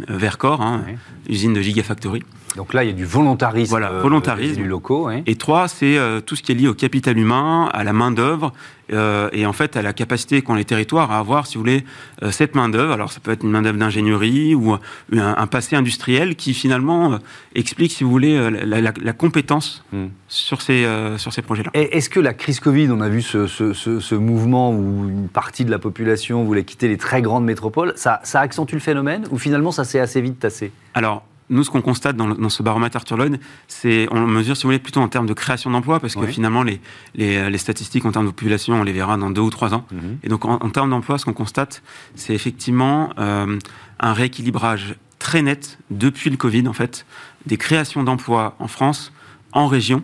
Vercor, 0.09 0.63
hein, 0.63 0.83
usine 1.29 1.53
de 1.53 1.61
Gigafactory. 1.61 2.23
Donc 2.55 2.75
là, 2.75 2.85
il 2.85 2.87
y 2.87 2.91
a 2.91 2.95
du 2.95 3.05
volontarisme, 3.05 3.71
voilà, 3.71 3.91
volontarisme. 3.91 4.55
du 4.55 4.69
locaux. 4.69 5.11
Et 5.27 5.35
trois, 5.35 5.67
c'est 5.67 5.99
tout 6.25 6.37
ce 6.37 6.43
qui 6.45 6.53
est 6.53 6.55
lié 6.55 6.69
au 6.69 6.75
capital 6.75 7.19
humain, 7.19 7.69
à 7.73 7.83
la 7.83 7.93
main 7.93 8.13
d'œuvre 8.13 8.53
euh, 8.93 9.29
et 9.33 9.47
en 9.47 9.53
fait 9.53 9.77
à 9.77 9.83
la 9.83 9.93
capacité 9.93 10.43
qu'ont 10.43 10.55
les 10.55 10.65
territoires 10.65 11.13
à 11.13 11.19
avoir, 11.19 11.47
si 11.47 11.55
vous 11.55 11.61
voulez, 11.61 11.85
euh, 12.23 12.31
cette 12.31 12.55
main 12.55 12.69
d'œuvre. 12.69 12.93
Alors 12.93 13.13
ça 13.13 13.21
peut 13.21 13.31
être 13.31 13.45
une 13.45 13.51
main 13.51 13.63
d'œuvre 13.63 13.79
d'ingénierie 13.79 14.55
ou 14.55 14.77
un, 15.13 15.47
passé 15.47 15.77
industriel 15.77 16.37
qui 16.37 16.55
finalement 16.55 17.13
euh, 17.13 17.19
explique, 17.55 17.93
si 17.93 18.05
vous 18.05 18.11
voulez, 18.11 18.51
la, 18.51 19.13
compétence 19.13 19.85
hmm. 19.93 20.07
sur 20.29 20.63
ces 20.63 20.87
sur 21.17 21.33
ces 21.33 21.43
projets-là. 21.43 21.71
Est-ce 21.75 22.09
que 22.09 22.21
la 22.21 22.35
crise 22.35 22.61
Covid, 22.61 22.89
on 22.91 23.01
a 23.01 23.09
vu 23.09 23.23
ce, 23.23 23.47
ce, 23.47 23.73
ce, 23.73 24.15
mouvement 24.15 24.73
où 24.73 25.09
une 25.09 25.29
partie 25.29 25.65
de 25.65 25.71
la 25.71 25.79
population 25.79 26.45
voulait 26.45 26.65
quitter 26.65 26.89
les 26.89 26.99
très 26.99 27.23
grandes 27.23 27.45
métropoles, 27.45 27.93
ça, 27.97 28.21
ça 28.23 28.41
accentue 28.41 28.75
le 28.75 28.81
phénomène 28.81 29.27
ou 29.31 29.39
finalement 29.39 29.73
ça 29.73 29.85
s'est 29.85 30.01
assez 30.01 30.21
vite 30.21 30.39
tassé? 30.39 30.73
Alors 30.95 31.25
nous, 31.51 31.65
ce 31.65 31.71
qu'on 31.71 31.81
constate 31.81 32.17
dans, 32.17 32.49
ce 32.49 32.63
baromètre 32.63 32.97
Arthur 32.97 33.17
Lloyd, 33.17 33.41
c'est, 33.69 34.07
on 34.11 34.27
mesure, 34.27 34.57
si 34.57 34.65
vous 34.65 34.69
voulez, 34.69 34.79
plutôt 34.79 35.01
en 35.01 35.09
termes 35.09 35.27
de 35.27 35.33
création 35.33 35.71
d'emplois, 35.71 35.99
parce 36.01 36.15
que 36.15 36.27
finalement, 36.27 36.63
les, 36.63 36.81
les, 37.15 37.59
statistiques 37.59 38.05
en 38.05 38.13
termes 38.13 38.27
de 38.27 38.31
population, 38.31 38.81
on 38.81 38.83
les 38.83 38.93
verra 38.93 39.17
dans 39.17 39.31
deux 39.31 39.41
ou 39.41 39.51
trois 39.51 39.75
ans. 39.75 39.87
Mhm. 39.91 40.19
Et 40.23 40.29
donc, 40.29 40.45
en, 40.45 40.59
termes 40.71 40.91
d'emploi, 40.91 41.19
ce 41.19 41.25
qu'on 41.25 41.33
constate, 41.33 41.83
c'est 42.15 42.35
effectivement 42.35 43.11
euh, 43.19 43.59
un 43.99 44.13
rééquilibrage 44.13 44.97
très 45.19 45.43
net 45.43 45.79
depuis 45.91 46.31
le 46.31 46.37
Covid, 46.37 46.69
en 46.69 46.73
fait, 46.73 47.07
des 47.47 47.57
créations 47.57 48.03
d'emplois 48.03 48.55
en 48.59 48.69
France, 48.69 49.13
en 49.53 49.67
région, 49.67 50.03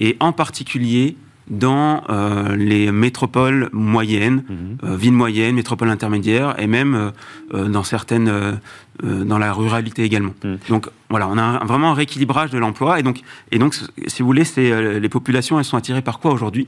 et 0.00 0.16
en 0.20 0.32
particulier 0.32 1.16
dans 1.48 2.02
euh, 2.08 2.56
les 2.56 2.90
métropoles 2.90 3.68
moyennes, 3.72 4.42
mhm. 4.48 4.78
euh, 4.82 4.96
villes 4.96 5.12
moyennes, 5.12 5.54
métropoles 5.54 5.90
intermédiaires, 5.90 6.54
et 6.58 6.66
même 6.66 7.12
dans 7.52 7.84
certaines 7.84 8.58
euh, 9.04 9.24
dans 9.24 9.36
la 9.36 9.52
ruralité 9.52 10.04
également. 10.04 10.32
Hmm. 10.42 10.54
Donc 10.70 10.88
voilà, 11.10 11.28
on 11.28 11.36
a 11.36 11.62
vraiment 11.66 11.90
un 11.90 11.94
rééquilibrage 11.94 12.50
de 12.50 12.56
l'emploi 12.56 12.98
et 12.98 13.02
donc, 13.02 13.20
et 13.52 13.58
donc 13.58 13.74
si 14.06 14.22
vous 14.22 14.26
voulez, 14.26 14.44
c'est 14.44 14.72
euh, 14.72 14.98
les 14.98 15.08
populations, 15.10 15.58
elles 15.58 15.66
sont 15.66 15.76
attirées 15.76 16.00
par 16.00 16.18
quoi 16.18 16.32
aujourd'hui? 16.32 16.66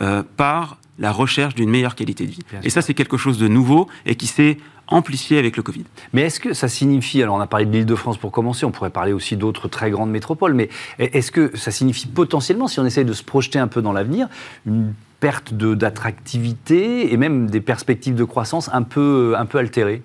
Euh, 0.00 0.24
Par 0.36 0.78
la 0.98 1.12
recherche 1.12 1.54
d'une 1.54 1.70
meilleure 1.70 1.94
qualité 1.94 2.26
de 2.26 2.32
vie. 2.32 2.40
et 2.64 2.70
ça, 2.70 2.82
c'est 2.82 2.94
quelque 2.94 3.16
chose 3.16 3.38
de 3.38 3.46
nouveau 3.46 3.88
et 4.06 4.16
qui 4.16 4.26
s'est 4.26 4.58
amplifié 4.88 5.38
avec 5.38 5.56
le 5.56 5.62
Covid. 5.62 5.84
Mais 6.12 6.22
est-ce 6.22 6.40
que 6.40 6.54
ça 6.54 6.68
signifie, 6.68 7.22
alors 7.22 7.36
on 7.36 7.40
a 7.40 7.46
parlé 7.46 7.66
de 7.66 7.72
l'Île-de-France 7.72 8.18
pour 8.18 8.32
commencer, 8.32 8.64
on 8.64 8.70
pourrait 8.70 8.90
parler 8.90 9.12
aussi 9.12 9.36
d'autres 9.36 9.68
très 9.68 9.90
grandes 9.90 10.10
métropoles, 10.10 10.54
mais 10.54 10.68
est-ce 10.98 11.30
que 11.30 11.56
ça 11.56 11.70
signifie 11.70 12.06
potentiellement, 12.06 12.68
si 12.68 12.80
on 12.80 12.86
essaie 12.86 13.04
de 13.04 13.12
se 13.12 13.22
projeter 13.22 13.58
un 13.58 13.68
peu 13.68 13.82
dans 13.82 13.92
l'avenir, 13.92 14.28
une 14.66 14.94
perte 15.20 15.52
d'attractivité 15.54 17.12
et 17.12 17.16
même 17.16 17.50
des 17.50 17.60
perspectives 17.60 18.14
de 18.14 18.24
croissance 18.24 18.70
un 18.72 18.82
peu, 18.82 19.34
un 19.36 19.46
peu 19.46 19.58
altérées? 19.58 20.02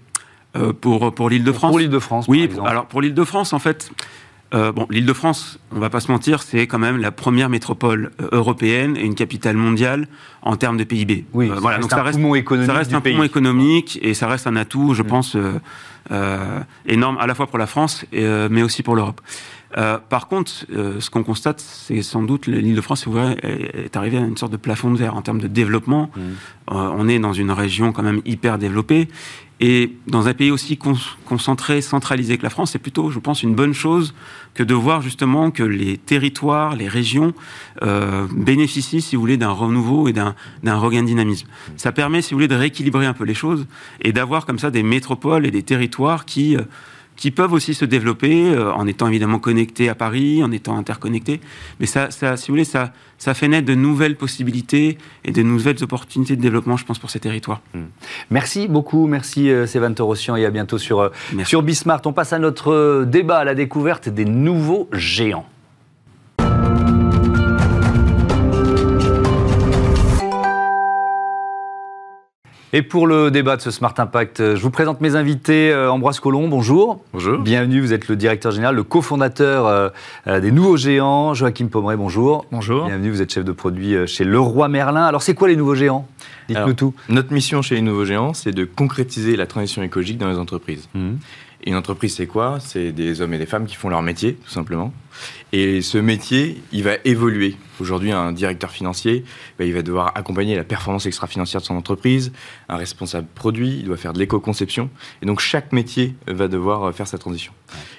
Euh, 0.55 0.71
pour, 0.71 1.13
pour 1.13 1.29
l'Île-de-France? 1.29 1.71
Pour 1.71 1.79
l'Île-de-France, 1.79 2.25
Oui, 2.27 2.49
alors 2.65 2.85
pour 2.85 3.01
l'Île-de-France, 3.01 3.53
en 3.53 3.59
fait, 3.59 3.91
euh, 4.53 4.71
bon, 4.71 4.87
l'Île-de-France, 4.89 5.59
on 5.75 5.79
va 5.79 5.89
pas 5.89 5.99
se 5.99 6.11
mentir, 6.11 6.43
c'est 6.43 6.67
quand 6.67 6.79
même 6.79 6.97
la 6.97 7.11
première 7.11 7.49
métropole 7.49 8.11
euh, 8.21 8.29
européenne 8.31 8.95
et 8.97 9.05
une 9.05 9.15
capitale 9.15 9.57
mondiale 9.57 10.07
en 10.41 10.55
termes 10.55 10.77
de 10.77 10.83
PIB. 10.83 11.25
Oui, 11.33 11.47
voilà, 11.47 11.77
reste 11.77 11.81
donc 11.81 11.93
un 11.93 11.95
ça 11.95 12.03
reste, 12.03 12.17
poumon 12.19 12.35
économique. 12.35 12.67
Ça 12.71 12.77
reste 12.77 12.93
un 12.93 13.01
poumon 13.01 13.23
économique 13.23 13.99
et 14.01 14.13
ça 14.13 14.27
reste 14.27 14.47
un 14.47 14.55
atout, 14.55 14.93
je 14.93 15.03
mm. 15.03 15.07
pense, 15.07 15.37
énorme 16.85 17.17
à 17.19 17.27
la 17.27 17.35
fois 17.35 17.47
pour 17.47 17.57
la 17.57 17.67
France, 17.67 18.05
mais 18.11 18.61
aussi 18.61 18.83
pour 18.83 18.95
l'Europe. 18.95 19.21
Par 20.09 20.27
contre, 20.27 20.51
ce 20.71 21.09
qu'on 21.09 21.23
constate, 21.23 21.59
c'est 21.59 22.01
sans 22.01 22.23
doute 22.23 22.47
l'Île-de-France 22.47 23.07
est 23.43 23.95
arrivée 23.95 24.17
à 24.17 24.21
une 24.21 24.37
sorte 24.37 24.51
de 24.51 24.57
plafond 24.57 24.91
de 24.91 24.97
verre 24.97 25.15
en 25.15 25.21
termes 25.21 25.41
de 25.41 25.47
développement. 25.47 26.11
Mm. 26.15 26.21
on 26.69 27.07
est 27.07 27.19
dans 27.19 27.33
une 27.33 27.51
région 27.51 27.91
quand 27.91 28.03
même 28.03 28.21
hyper 28.25 28.57
développée 28.57 29.07
et 29.65 29.93
dans 30.07 30.27
un 30.27 30.33
pays 30.33 30.51
aussi 30.51 30.77
concentré, 30.77 31.81
centralisé 31.81 32.37
que 32.37 32.43
la 32.43 32.49
France, 32.49 32.71
c'est 32.71 32.79
plutôt, 32.79 33.11
je 33.11 33.19
pense, 33.19 33.43
une 33.43 33.55
bonne 33.55 33.73
chose 33.73 34.13
que 34.55 34.61
de 34.61 34.73
voir 34.73 35.01
justement 35.01 35.51
que 35.51 35.63
les 35.63 35.97
territoires, 35.97 36.75
les 36.75 36.89
régions 36.89 37.33
euh, 37.81 38.27
bénéficient, 38.35 39.01
si 39.01 39.15
vous 39.15 39.21
voulez, 39.21 39.37
d'un 39.37 39.51
renouveau 39.51 40.09
et 40.09 40.13
d'un 40.13 40.35
regain 40.75 41.03
de 41.03 41.07
dynamisme. 41.07 41.47
Ça 41.77 41.93
permet, 41.93 42.21
si 42.21 42.33
vous 42.33 42.39
voulez, 42.39 42.49
de 42.49 42.55
rééquilibrer 42.55 43.05
un 43.05 43.13
peu 43.13 43.23
les 43.23 43.33
choses 43.33 43.65
et 44.01 44.11
d'avoir 44.11 44.45
comme 44.45 44.59
ça 44.59 44.69
des 44.69 44.83
métropoles 44.83 45.45
et 45.45 45.51
des 45.51 45.63
territoires 45.63 46.25
qui, 46.25 46.57
euh, 46.57 46.63
qui 47.15 47.31
peuvent 47.31 47.53
aussi 47.53 47.73
se 47.73 47.85
développer 47.85 48.53
euh, 48.53 48.73
en 48.73 48.87
étant 48.87 49.07
évidemment 49.07 49.39
connectés 49.39 49.89
à 49.89 49.95
Paris, 49.95 50.43
en 50.43 50.51
étant 50.51 50.77
interconnectés. 50.77 51.39
Mais 51.79 51.85
ça, 51.85 52.11
ça, 52.11 52.37
si 52.37 52.47
vous 52.47 52.53
voulez, 52.53 52.63
ça, 52.63 52.93
ça 53.17 53.33
fait 53.33 53.47
naître 53.47 53.67
de 53.67 53.75
nouvelles 53.75 54.15
possibilités 54.15 54.97
et 55.23 55.31
de 55.31 55.43
nouvelles 55.43 55.83
opportunités 55.83 56.35
de 56.35 56.41
développement, 56.41 56.77
je 56.77 56.85
pense, 56.85 56.99
pour 56.99 57.09
ces 57.09 57.19
territoires. 57.19 57.61
Hmm. 57.73 57.85
Merci 58.29 58.67
beaucoup, 58.67 59.07
merci 59.07 59.49
euh, 59.49 59.65
Sévan 59.65 59.93
Torossian 59.93 60.35
et 60.35 60.45
à 60.45 60.49
bientôt 60.49 60.77
sur, 60.77 60.99
euh, 60.99 61.09
sur 61.43 61.61
Bismart. 61.61 62.01
On 62.05 62.13
passe 62.13 62.33
à 62.33 62.39
notre 62.39 63.05
débat, 63.05 63.39
à 63.39 63.43
la 63.43 63.55
découverte 63.55 64.09
des 64.09 64.25
nouveaux 64.25 64.89
géants. 64.93 65.45
Et 72.75 72.81
pour 72.81 73.05
le 73.05 73.29
débat 73.29 73.55
de 73.55 73.61
ce 73.61 73.69
Smart 73.69 73.93
Impact, 73.95 74.39
euh, 74.39 74.55
je 74.55 74.61
vous 74.63 74.71
présente 74.71 74.99
mes 74.99 75.15
invités. 75.15 75.71
Euh, 75.71 75.91
Ambroise 75.91 76.19
Collomb, 76.19 76.47
bonjour. 76.47 77.03
Bonjour. 77.13 77.37
Bienvenue, 77.37 77.79
vous 77.79 77.93
êtes 77.93 78.07
le 78.07 78.15
directeur 78.15 78.51
général, 78.51 78.73
le 78.73 78.81
cofondateur 78.81 79.67
euh, 79.67 80.39
des 80.39 80.51
Nouveaux 80.51 80.75
Géants. 80.75 81.35
Joachim 81.35 81.67
Pomeray, 81.67 81.97
bonjour. 81.97 82.47
Bonjour. 82.51 82.87
Bienvenue, 82.87 83.11
vous 83.11 83.21
êtes 83.21 83.31
chef 83.31 83.45
de 83.45 83.51
produit 83.51 83.95
chez 84.07 84.23
Leroy 84.23 84.69
Merlin. 84.69 85.03
Alors, 85.03 85.21
c'est 85.21 85.35
quoi 85.35 85.49
les 85.49 85.55
Nouveaux 85.55 85.75
Géants? 85.75 86.07
Dites-nous 86.49 86.73
tout. 86.73 86.95
Notre 87.09 87.31
mission 87.31 87.61
chez 87.61 87.75
les 87.75 87.81
Nouveaux 87.81 88.05
Géants, 88.05 88.33
c'est 88.33 88.51
de 88.51 88.65
concrétiser 88.65 89.35
la 89.35 89.45
transition 89.45 89.83
écologique 89.83 90.17
dans 90.17 90.29
les 90.29 90.39
entreprises. 90.39 90.89
Mmh. 90.95 91.11
Et 91.65 91.69
une 91.69 91.77
entreprise, 91.77 92.15
c'est 92.15 92.27
quoi? 92.27 92.59
C'est 92.59 92.91
des 92.91 93.21
hommes 93.21 93.33
et 93.33 93.37
des 93.37 93.45
femmes 93.45 93.65
qui 93.65 93.75
font 93.75 93.87
leur 93.87 94.01
métier, 94.01 94.35
tout 94.35 94.49
simplement. 94.49 94.93
Et 95.53 95.81
ce 95.81 95.97
métier, 95.97 96.61
il 96.73 96.83
va 96.83 96.95
évoluer. 97.05 97.55
Aujourd'hui, 97.79 98.11
un 98.11 98.33
directeur 98.33 98.69
financier, 98.69 99.23
bah, 99.57 99.63
il 99.63 99.73
va 99.73 99.81
devoir 99.81 100.11
accompagner 100.15 100.57
la 100.57 100.65
performance 100.65 101.05
extra-financière 101.05 101.61
de 101.61 101.65
son 101.65 101.75
entreprise. 101.75 102.33
Un 102.67 102.75
responsable 102.75 103.27
produit, 103.33 103.77
il 103.79 103.85
doit 103.85 103.95
faire 103.95 104.11
de 104.11 104.19
l'éco-conception. 104.19 104.89
Et 105.21 105.25
donc, 105.25 105.39
chaque 105.39 105.71
métier 105.71 106.15
va 106.27 106.49
devoir 106.49 106.83
euh, 106.83 106.91
faire 106.91 107.07
sa 107.07 107.17
transition. 107.17 107.53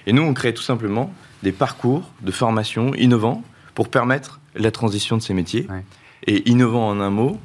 Et 0.06 0.12
nous, 0.12 0.22
on 0.22 0.34
crée 0.34 0.52
tout 0.52 0.62
simplement 0.62 1.10
des 1.42 1.52
parcours 1.52 2.10
de 2.20 2.32
formation 2.32 2.94
innovants 2.94 3.42
pour 3.74 3.88
permettre 3.88 4.40
la 4.54 4.72
transition 4.72 5.16
de 5.16 5.22
ces 5.22 5.32
métiers. 5.32 5.66
Et 6.26 6.50
innovant 6.50 6.88
en 6.88 7.00
un 7.00 7.10
mot, 7.10 7.38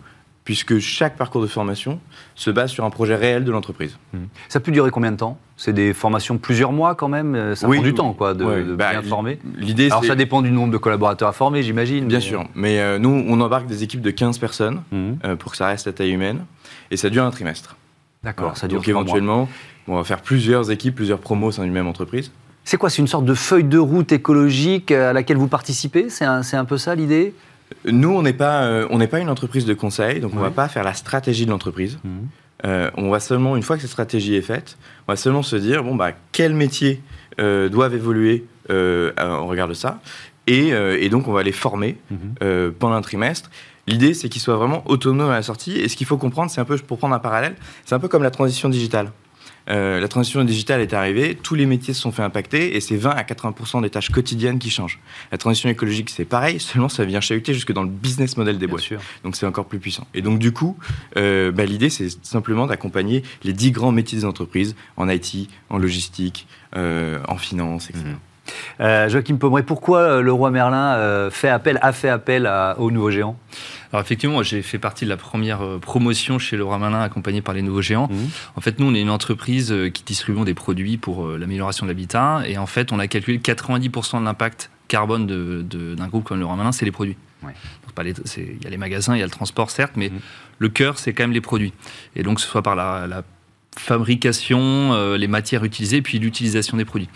puisque 0.43 0.79
chaque 0.79 1.15
parcours 1.15 1.41
de 1.41 1.47
formation 1.47 2.01
se 2.35 2.49
base 2.49 2.71
sur 2.71 2.83
un 2.83 2.89
projet 2.89 3.15
réel 3.15 3.45
de 3.45 3.51
l'entreprise. 3.51 3.97
Mmh. 4.13 4.17
Ça 4.49 4.59
peut 4.59 4.71
durer 4.71 4.89
combien 4.91 5.11
de 5.11 5.17
temps? 5.17 5.39
C'est 5.59 5.73
des 5.73 5.93
formations 5.93 6.35
de 6.35 6.39
plusieurs 6.39 6.71
mois 6.71 6.95
quand 6.95 7.09
même 7.09 7.35
euh, 7.35 7.53
Ça 7.53 7.67
prend 7.67 7.81
du 7.81 7.93
temps 7.93 8.13
quoi, 8.13 8.33
de, 8.33 8.75
bah, 8.75 8.91
bien 8.91 9.01
former 9.01 9.39
L'idée, 9.57 9.87
Alors 9.87 10.05
ça 10.05 10.15
dépend 10.15 10.41
du 10.41 10.51
nombre 10.51 10.71
de 10.71 10.77
collaborateurs 10.77 11.27
à 11.27 11.33
former, 11.33 11.63
j'imagine. 11.63 12.07
Bien 12.07 12.21
sûr, 12.21 12.45
mais 12.55 12.79
euh, 12.79 12.97
nous, 12.97 13.25
on 13.27 13.41
embarque 13.41 13.67
des 13.67 13.83
équipes 13.83 13.99
de 13.99 14.09
15 14.09 14.37
personnes 14.37 14.81
mmh. 14.93 15.11
euh, 15.25 15.35
pour 15.35 15.51
que 15.51 15.57
ça 15.57 15.67
reste 15.67 15.87
à 15.87 15.91
taille 15.91 16.11
humaine, 16.11 16.45
et 16.91 16.97
ça 16.97 17.09
dure 17.09 17.25
un 17.25 17.31
trimestre. 17.31 17.75
D'accord, 18.23 18.55
ça 18.55 18.69
dure 18.69 18.79
Donc 18.79 18.87
éventuellement, 18.87 19.49
on 19.89 19.97
va 19.97 20.05
faire 20.05 20.21
plusieurs 20.21 20.71
équipes, 20.71 20.95
plusieurs 20.95 21.19
promos 21.19 21.47
au 21.47 21.51
sein 21.51 21.63
d'une 21.63 21.73
même 21.73 21.87
entreprise. 21.87 22.31
C'est 22.63 22.77
quoi 22.77 22.89
C'est 22.89 23.01
une 23.01 23.07
sorte 23.07 23.25
de 23.25 23.33
feuille 23.33 23.65
de 23.65 23.79
route 23.79 24.13
écologique 24.13 24.91
à 24.91 25.11
laquelle 25.11 25.37
vous 25.37 25.47
participez? 25.49 26.09
C'est 26.09 26.25
un, 26.25 26.41
un 26.53 26.65
peu 26.65 26.77
ça 26.77 26.95
l'idée? 26.95 27.33
Nous, 27.85 28.09
on 28.09 28.21
n'est 28.21 28.33
pas, 28.33 28.63
euh, 28.63 28.87
on 28.91 29.05
pas 29.07 29.19
une 29.19 29.29
entreprise 29.29 29.65
de 29.65 29.73
conseil, 29.73 30.21
donc 30.21 30.31
on 30.33 30.37
ne 30.37 30.41
va 30.41 30.51
pas 30.51 30.69
faire 30.69 30.85
la 30.85 30.93
stratégie 30.93 31.45
de 31.45 31.51
l'entreprise. 31.51 31.99
Mhm. 32.05 32.27
Euh, 32.65 32.91
on 32.95 33.09
va 33.09 33.19
seulement, 33.19 33.55
une 33.55 33.63
fois 33.63 33.75
que 33.75 33.81
cette 33.81 33.91
stratégie 33.91 34.35
est 34.35 34.41
faite, 34.41 34.77
on 35.07 35.13
va 35.13 35.15
seulement 35.15 35.43
se 35.43 35.55
dire 35.55 35.83
bon 35.83 35.95
bah 35.95 36.11
quels 36.31 36.53
métiers 36.53 37.01
euh, 37.39 37.69
doivent 37.69 37.95
évoluer 37.95 38.45
on 38.71 39.47
regarde 39.47 39.73
ça, 39.73 39.99
et, 40.45 41.09
donc 41.09 41.27
on 41.27 41.31
va 41.31 41.41
les 41.41 41.51
former 41.51 41.97
mhm. 42.11 42.71
pendant 42.73 42.93
un 42.93 43.01
trimestre. 43.01 43.49
L'idée, 43.87 44.13
c'est 44.13 44.29
qu'ils 44.29 44.43
soient 44.43 44.57
vraiment 44.57 44.83
autonomes 44.85 45.31
à 45.31 45.33
la 45.33 45.41
sortie. 45.41 45.71
Et 45.71 45.87
ce 45.87 45.97
qu'il 45.97 46.05
faut 46.05 46.17
comprendre, 46.17 46.51
c'est 46.51 46.61
un 46.61 46.65
peu, 46.65 46.77
pour 46.77 46.99
prendre 46.99 47.15
un 47.15 47.19
parallèle, 47.19 47.55
c'est 47.83 47.95
un 47.95 47.99
peu 47.99 48.07
comme 48.07 48.21
la 48.21 48.29
transition 48.29 48.69
digitale. 48.69 49.11
Euh, 49.69 49.99
la 49.99 50.07
transition 50.07 50.43
digitale 50.43 50.81
est 50.81 50.93
arrivée, 50.93 51.35
tous 51.35 51.55
les 51.55 51.65
métiers 51.65 51.93
se 51.93 52.01
sont 52.01 52.11
fait 52.11 52.23
impacter 52.23 52.75
et 52.75 52.81
c'est 52.81 52.95
20 52.95 53.11
à 53.11 53.23
80% 53.23 53.81
des 53.81 53.89
tâches 53.89 54.09
quotidiennes 54.09 54.59
qui 54.59 54.69
changent. 54.69 54.99
La 55.31 55.37
transition 55.37 55.69
écologique, 55.69 56.09
c'est 56.09 56.25
pareil, 56.25 56.59
seulement 56.59 56.89
ça 56.89 57.05
vient 57.05 57.21
chahuter 57.21 57.53
jusque 57.53 57.71
dans 57.71 57.83
le 57.83 57.89
business 57.89 58.37
model 58.37 58.57
des 58.57 58.67
boîtes. 58.67 58.89
Donc 59.23 59.35
c'est 59.35 59.45
encore 59.45 59.65
plus 59.65 59.79
puissant. 59.79 60.07
Et 60.13 60.21
donc 60.21 60.39
du 60.39 60.51
coup, 60.51 60.77
euh, 61.17 61.51
bah, 61.51 61.65
l'idée, 61.65 61.89
c'est 61.89 62.09
simplement 62.25 62.65
d'accompagner 62.65 63.23
les 63.43 63.53
10 63.53 63.71
grands 63.71 63.91
métiers 63.91 64.17
des 64.17 64.25
entreprises 64.25 64.75
en 64.97 65.07
IT, 65.09 65.49
en 65.69 65.77
logistique, 65.77 66.47
euh, 66.75 67.19
en 67.27 67.37
finance, 67.37 67.89
etc. 67.89 68.05
Mmh. 68.05 69.09
Joachim 69.09 69.37
Pomeray, 69.37 69.61
pourquoi 69.61 70.21
le 70.21 70.33
roi 70.33 70.49
Merlin 70.49 71.29
fait 71.29 71.49
appel, 71.49 71.77
a 71.83 71.91
fait 71.91 72.09
appel 72.09 72.49
aux 72.79 72.89
nouveaux 72.89 73.11
géants? 73.11 73.37
Alors 73.91 74.03
effectivement, 74.03 74.43
j'ai 74.43 74.61
fait 74.61 74.77
partie 74.77 75.05
de 75.05 75.09
la 75.09 75.17
première 75.17 75.61
euh, 75.61 75.79
promotion 75.79 76.37
chez 76.37 76.57
Leroy 76.57 76.77
Merlin 76.77 77.01
accompagné 77.01 77.41
par 77.41 77.55
les 77.55 77.61
nouveaux 77.61 77.81
géants. 77.81 78.07
Mmh. 78.07 78.15
En 78.55 78.61
fait, 78.61 78.79
nous, 78.79 78.85
on 78.85 78.93
est 78.93 79.01
une 79.01 79.09
entreprise 79.09 79.71
euh, 79.71 79.89
qui 79.89 80.03
distribue 80.03 80.43
des 80.43 80.53
produits 80.53 80.97
pour 80.97 81.25
euh, 81.25 81.37
l'amélioration 81.37 81.85
de 81.85 81.91
l'habitat. 81.91 82.43
Et 82.45 82.57
en 82.57 82.67
fait, 82.67 82.91
on 82.91 82.99
a 82.99 83.07
calculé 83.07 83.39
90% 83.39 84.19
de 84.19 84.25
l'impact 84.25 84.69
carbone 84.87 85.27
d'un 85.67 86.07
groupe 86.07 86.23
comme 86.23 86.39
Leroy 86.39 86.55
Merlin, 86.55 86.71
c'est 86.71 86.85
les 86.85 86.91
produits. 86.91 87.17
Il 87.43 88.63
y 88.63 88.67
a 88.67 88.69
les 88.69 88.77
magasins, 88.77 89.15
il 89.15 89.19
y 89.19 89.21
a 89.21 89.25
le 89.25 89.31
transport, 89.31 89.69
certes, 89.69 89.93
mais 89.95 90.09
mmh. 90.09 90.19
le 90.59 90.69
cœur, 90.69 90.97
c'est 90.99 91.13
quand 91.13 91.23
même 91.23 91.31
les 91.31 91.41
produits. 91.41 91.73
Et 92.15 92.23
donc, 92.23 92.39
ce 92.39 92.47
soit 92.47 92.61
par 92.61 92.75
la, 92.75 93.07
la 93.07 93.23
fabrication, 93.79 94.59
euh, 94.93 95.17
les 95.17 95.27
matières 95.27 95.63
utilisées, 95.63 96.01
puis 96.01 96.19
l'utilisation 96.19 96.77
des 96.77 96.85
produits. 96.85 97.09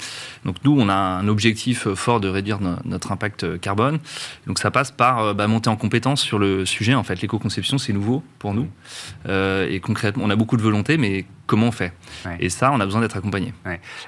Donc 0.45 0.55
nous, 0.63 0.75
on 0.79 0.87
a 0.87 0.93
un 0.93 1.27
objectif 1.27 1.89
fort 1.93 2.21
de 2.21 2.29
réduire 2.29 2.59
notre 2.85 3.11
impact 3.11 3.59
carbone. 3.59 3.99
Donc 4.47 4.59
ça 4.59 4.71
passe 4.71 4.89
par 4.89 5.19
euh, 5.19 5.33
bah, 5.33 5.47
monter 5.47 5.69
en 5.69 5.75
compétence 5.75 6.21
sur 6.21 6.39
le 6.39 6.65
sujet. 6.65 6.95
En 6.95 7.03
fait, 7.03 7.21
l'éco-conception, 7.21 7.77
c'est 7.77 7.93
nouveau 7.93 8.23
pour 8.39 8.53
nous. 8.53 8.69
Euh, 9.27 9.69
et 9.69 9.81
concrètement, 9.81 10.23
on 10.25 10.29
a 10.29 10.35
beaucoup 10.37 10.55
de 10.55 10.61
volonté, 10.61 10.97
mais 10.97 11.25
comment 11.45 11.67
on 11.67 11.71
fait 11.71 11.93
Et 12.39 12.49
ça, 12.49 12.71
on 12.71 12.79
a 12.79 12.85
besoin 12.85 13.01
d'être 13.01 13.17
accompagné. 13.17 13.53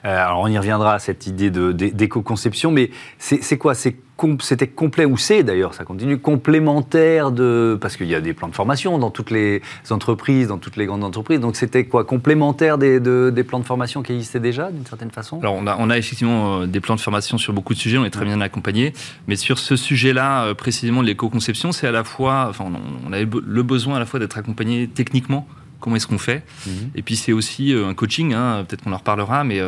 alors 0.03 0.41
on 0.41 0.47
y 0.47 0.57
reviendra 0.57 0.95
à 0.95 0.99
cette 0.99 1.27
idée 1.27 1.49
d'éco-conception, 1.51 2.71
mais 2.71 2.91
c'est 3.19 3.57
quoi? 3.57 3.73
C'était 3.75 4.67
complet, 4.67 5.03
ou 5.03 5.17
c'est 5.17 5.43
d'ailleurs, 5.43 5.73
ça 5.73 5.83
continue, 5.83 6.17
complémentaire 6.17 7.31
de. 7.31 7.77
Parce 7.79 7.97
qu'il 7.97 8.07
y 8.07 8.15
a 8.15 8.21
des 8.21 8.33
plans 8.33 8.47
de 8.47 8.55
formation 8.55 8.97
dans 8.97 9.11
toutes 9.11 9.29
les 9.29 9.61
entreprises, 9.89 10.47
dans 10.47 10.57
toutes 10.57 10.77
les 10.77 10.85
grandes 10.85 11.03
entreprises. 11.03 11.41
Donc 11.41 11.57
c'était 11.57 11.85
quoi? 11.85 12.05
Complémentaire 12.05 12.77
des, 12.77 12.99
des, 12.99 13.43
plans 13.43 13.59
de 13.59 13.65
formation 13.65 14.03
qui 14.03 14.13
existaient 14.13 14.39
déjà, 14.39 14.71
d'une 14.71 14.85
certaine 14.85 15.11
façon? 15.11 15.39
Alors 15.41 15.55
on 15.55 15.67
a, 15.67 15.75
on 15.77 15.89
a 15.89 15.97
effectivement 15.97 16.61
euh, 16.61 16.65
des 16.65 16.79
plans 16.79 16.95
de 16.95 17.01
formation 17.01 17.37
sur 17.37 17.51
beaucoup 17.51 17.73
de 17.73 17.79
sujets, 17.79 17.97
on 17.97 18.05
est 18.05 18.09
très 18.09 18.25
bien 18.25 18.39
accompagné. 18.39 18.93
Mais 19.27 19.35
sur 19.35 19.59
ce 19.59 19.75
sujet-là, 19.75 20.45
euh, 20.45 20.53
précisément 20.53 21.01
l'éco-conception, 21.01 21.73
c'est 21.73 21.87
à 21.87 21.91
la 21.91 22.05
fois. 22.05 22.47
Enfin, 22.49 22.65
on 23.05 23.11
avait 23.11 23.27
le 23.45 23.63
besoin 23.63 23.97
à 23.97 23.99
la 23.99 24.05
fois 24.05 24.21
d'être 24.21 24.37
accompagné 24.37 24.87
techniquement, 24.87 25.45
comment 25.79 25.95
est-ce 25.95 26.07
qu'on 26.07 26.17
fait 26.17 26.43
mhm. 26.65 26.91
Et 26.95 27.01
puis 27.01 27.15
c'est 27.15 27.33
aussi 27.33 27.73
euh, 27.73 27.87
un 27.87 27.93
coaching, 27.93 28.33
hein, 28.33 28.65
peut-être 28.67 28.83
qu'on 28.83 28.93
en 28.93 28.97
reparlera, 28.97 29.43
mais 29.43 29.61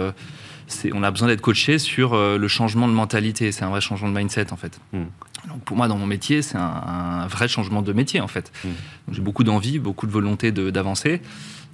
on 0.94 1.04
a 1.04 1.12
besoin 1.12 1.28
d'être 1.28 1.42
coaché 1.42 1.80
sur 1.80 2.14
euh, 2.14 2.38
le 2.38 2.48
changement 2.48 2.88
de 2.88 2.94
mentalité. 2.94 3.52
C'est 3.52 3.64
un 3.64 3.70
vrai 3.70 3.82
changement 3.82 4.10
de 4.10 4.18
mindset, 4.18 4.52
en 4.52 4.58
fait. 4.58 4.80
Hmm. 4.94 5.06
Donc 5.48 5.62
pour 5.62 5.78
moi, 5.78 5.88
dans 5.88 5.98
mon 5.98 6.06
métier, 6.06 6.42
c'est 6.42 6.58
un, 6.58 7.28
vrai 7.28 7.48
changement 7.48 7.82
de 7.82 7.94
métier, 7.94 8.22
en 8.22 8.28
fait. 8.28 8.52
Hmm. 8.64 8.70
J'ai 9.12 9.22
beaucoup 9.22 9.44
d'envie, 9.44 9.80
beaucoup 9.80 10.08
de 10.08 10.12
volonté 10.12 10.52
d'avancer 10.52 11.22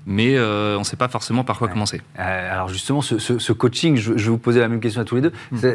mais 0.05 0.35
euh, 0.35 0.75
on 0.75 0.79
ne 0.79 0.83
sait 0.83 0.97
pas 0.97 1.07
forcément 1.07 1.45
par 1.45 1.57
quoi 1.57 1.69
commencer. 1.69 2.01
Euh, 2.19 2.53
alors 2.53 2.67
justement, 2.67 3.01
ce, 3.01 3.53
coaching, 3.53 3.95
je, 3.95 4.11
vais 4.11 4.21
vous 4.21 4.37
poser 4.37 4.59
la 4.59 4.67
même 4.67 4.81
question 4.81 5.01
à 5.01 5.05
tous 5.05 5.15
les 5.15 5.21
deux. 5.21 5.31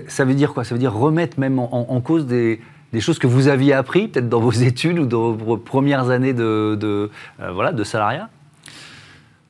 Ça 0.06 0.26
veut 0.26 0.34
dire 0.34 0.52
quoi? 0.52 0.64
Ça 0.64 0.74
veut 0.74 0.78
dire 0.78 0.92
remettre 0.92 1.40
même 1.40 1.58
en, 1.58 2.00
cause 2.02 2.26
des, 2.26 2.60
choses 3.00 3.18
que 3.18 3.26
vous 3.26 3.48
aviez 3.48 3.72
appris, 3.72 4.06
peut-être 4.06 4.28
dans 4.28 4.40
vos 4.40 4.50
études 4.52 4.98
ou 4.98 5.06
dans 5.06 5.32
vos 5.32 5.56
premières 5.56 6.10
années 6.10 6.34
de, 6.34 7.10
voilà, 7.38 7.72
de 7.72 7.84
salariat? 7.84 8.28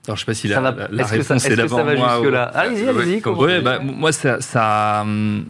Alors, 0.09 0.17
je 0.17 0.21
sais 0.21 0.27
pas 0.27 0.35
si 0.35 0.49
la, 0.49 0.61
la, 0.91 1.07
réponse 1.07 1.45
est, 1.45 1.57
d'abord 1.57 1.85
moi. 1.85 2.21
Ou... 2.21 2.35
Allez-y, 2.55 2.89
allez-y. 2.89 3.29
Ouais, 3.29 3.61
bah, 3.61 3.79
moi, 3.79 4.11
ça, 4.11 4.41
ça, 4.41 5.01
hum, 5.03 5.45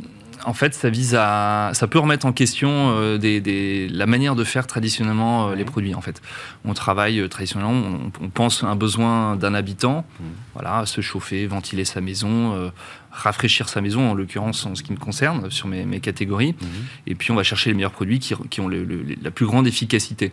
en 0.44 0.52
fait, 0.52 0.74
ça 0.74 0.90
vise 0.90 1.14
à, 1.18 1.70
ça 1.74 1.86
peut 1.86 1.98
remettre 1.98 2.26
en 2.26 2.32
question 2.32 2.68
euh, 2.70 3.18
des, 3.18 3.40
des, 3.40 3.88
la 3.88 4.06
manière 4.06 4.34
de 4.34 4.44
faire 4.44 4.66
traditionnellement 4.66 5.50
euh, 5.50 5.54
les 5.54 5.64
produits. 5.64 5.94
En 5.94 6.00
fait, 6.00 6.20
on 6.64 6.74
travaille 6.74 7.20
euh, 7.20 7.28
traditionnellement, 7.28 7.98
on, 8.20 8.28
pense 8.30 8.64
à 8.64 8.68
un 8.68 8.76
besoin 8.76 9.36
d'un 9.36 9.54
habitant, 9.54 10.04
mmh. 10.18 10.24
voilà, 10.54 10.86
se 10.86 11.00
chauffer, 11.00 11.46
ventiler 11.46 11.84
sa 11.84 12.00
maison, 12.00 12.70
rafraîchir 13.18 13.68
sa 13.68 13.80
maison, 13.80 14.10
en 14.10 14.14
l'occurrence 14.14 14.64
en 14.66 14.74
ce 14.74 14.82
qui 14.82 14.92
me 14.92 14.98
concerne, 14.98 15.50
sur 15.50 15.68
mes, 15.68 15.84
mes 15.84 16.00
catégories. 16.00 16.52
Mmh. 16.52 16.66
Et 17.08 17.14
puis, 17.14 17.30
on 17.32 17.34
va 17.34 17.42
chercher 17.42 17.70
les 17.70 17.74
meilleurs 17.74 17.92
produits 17.92 18.18
qui, 18.18 18.34
qui 18.50 18.60
ont 18.60 18.68
le, 18.68 18.86
la 19.22 19.30
plus 19.30 19.46
grande 19.46 19.66
efficacité 19.66 20.32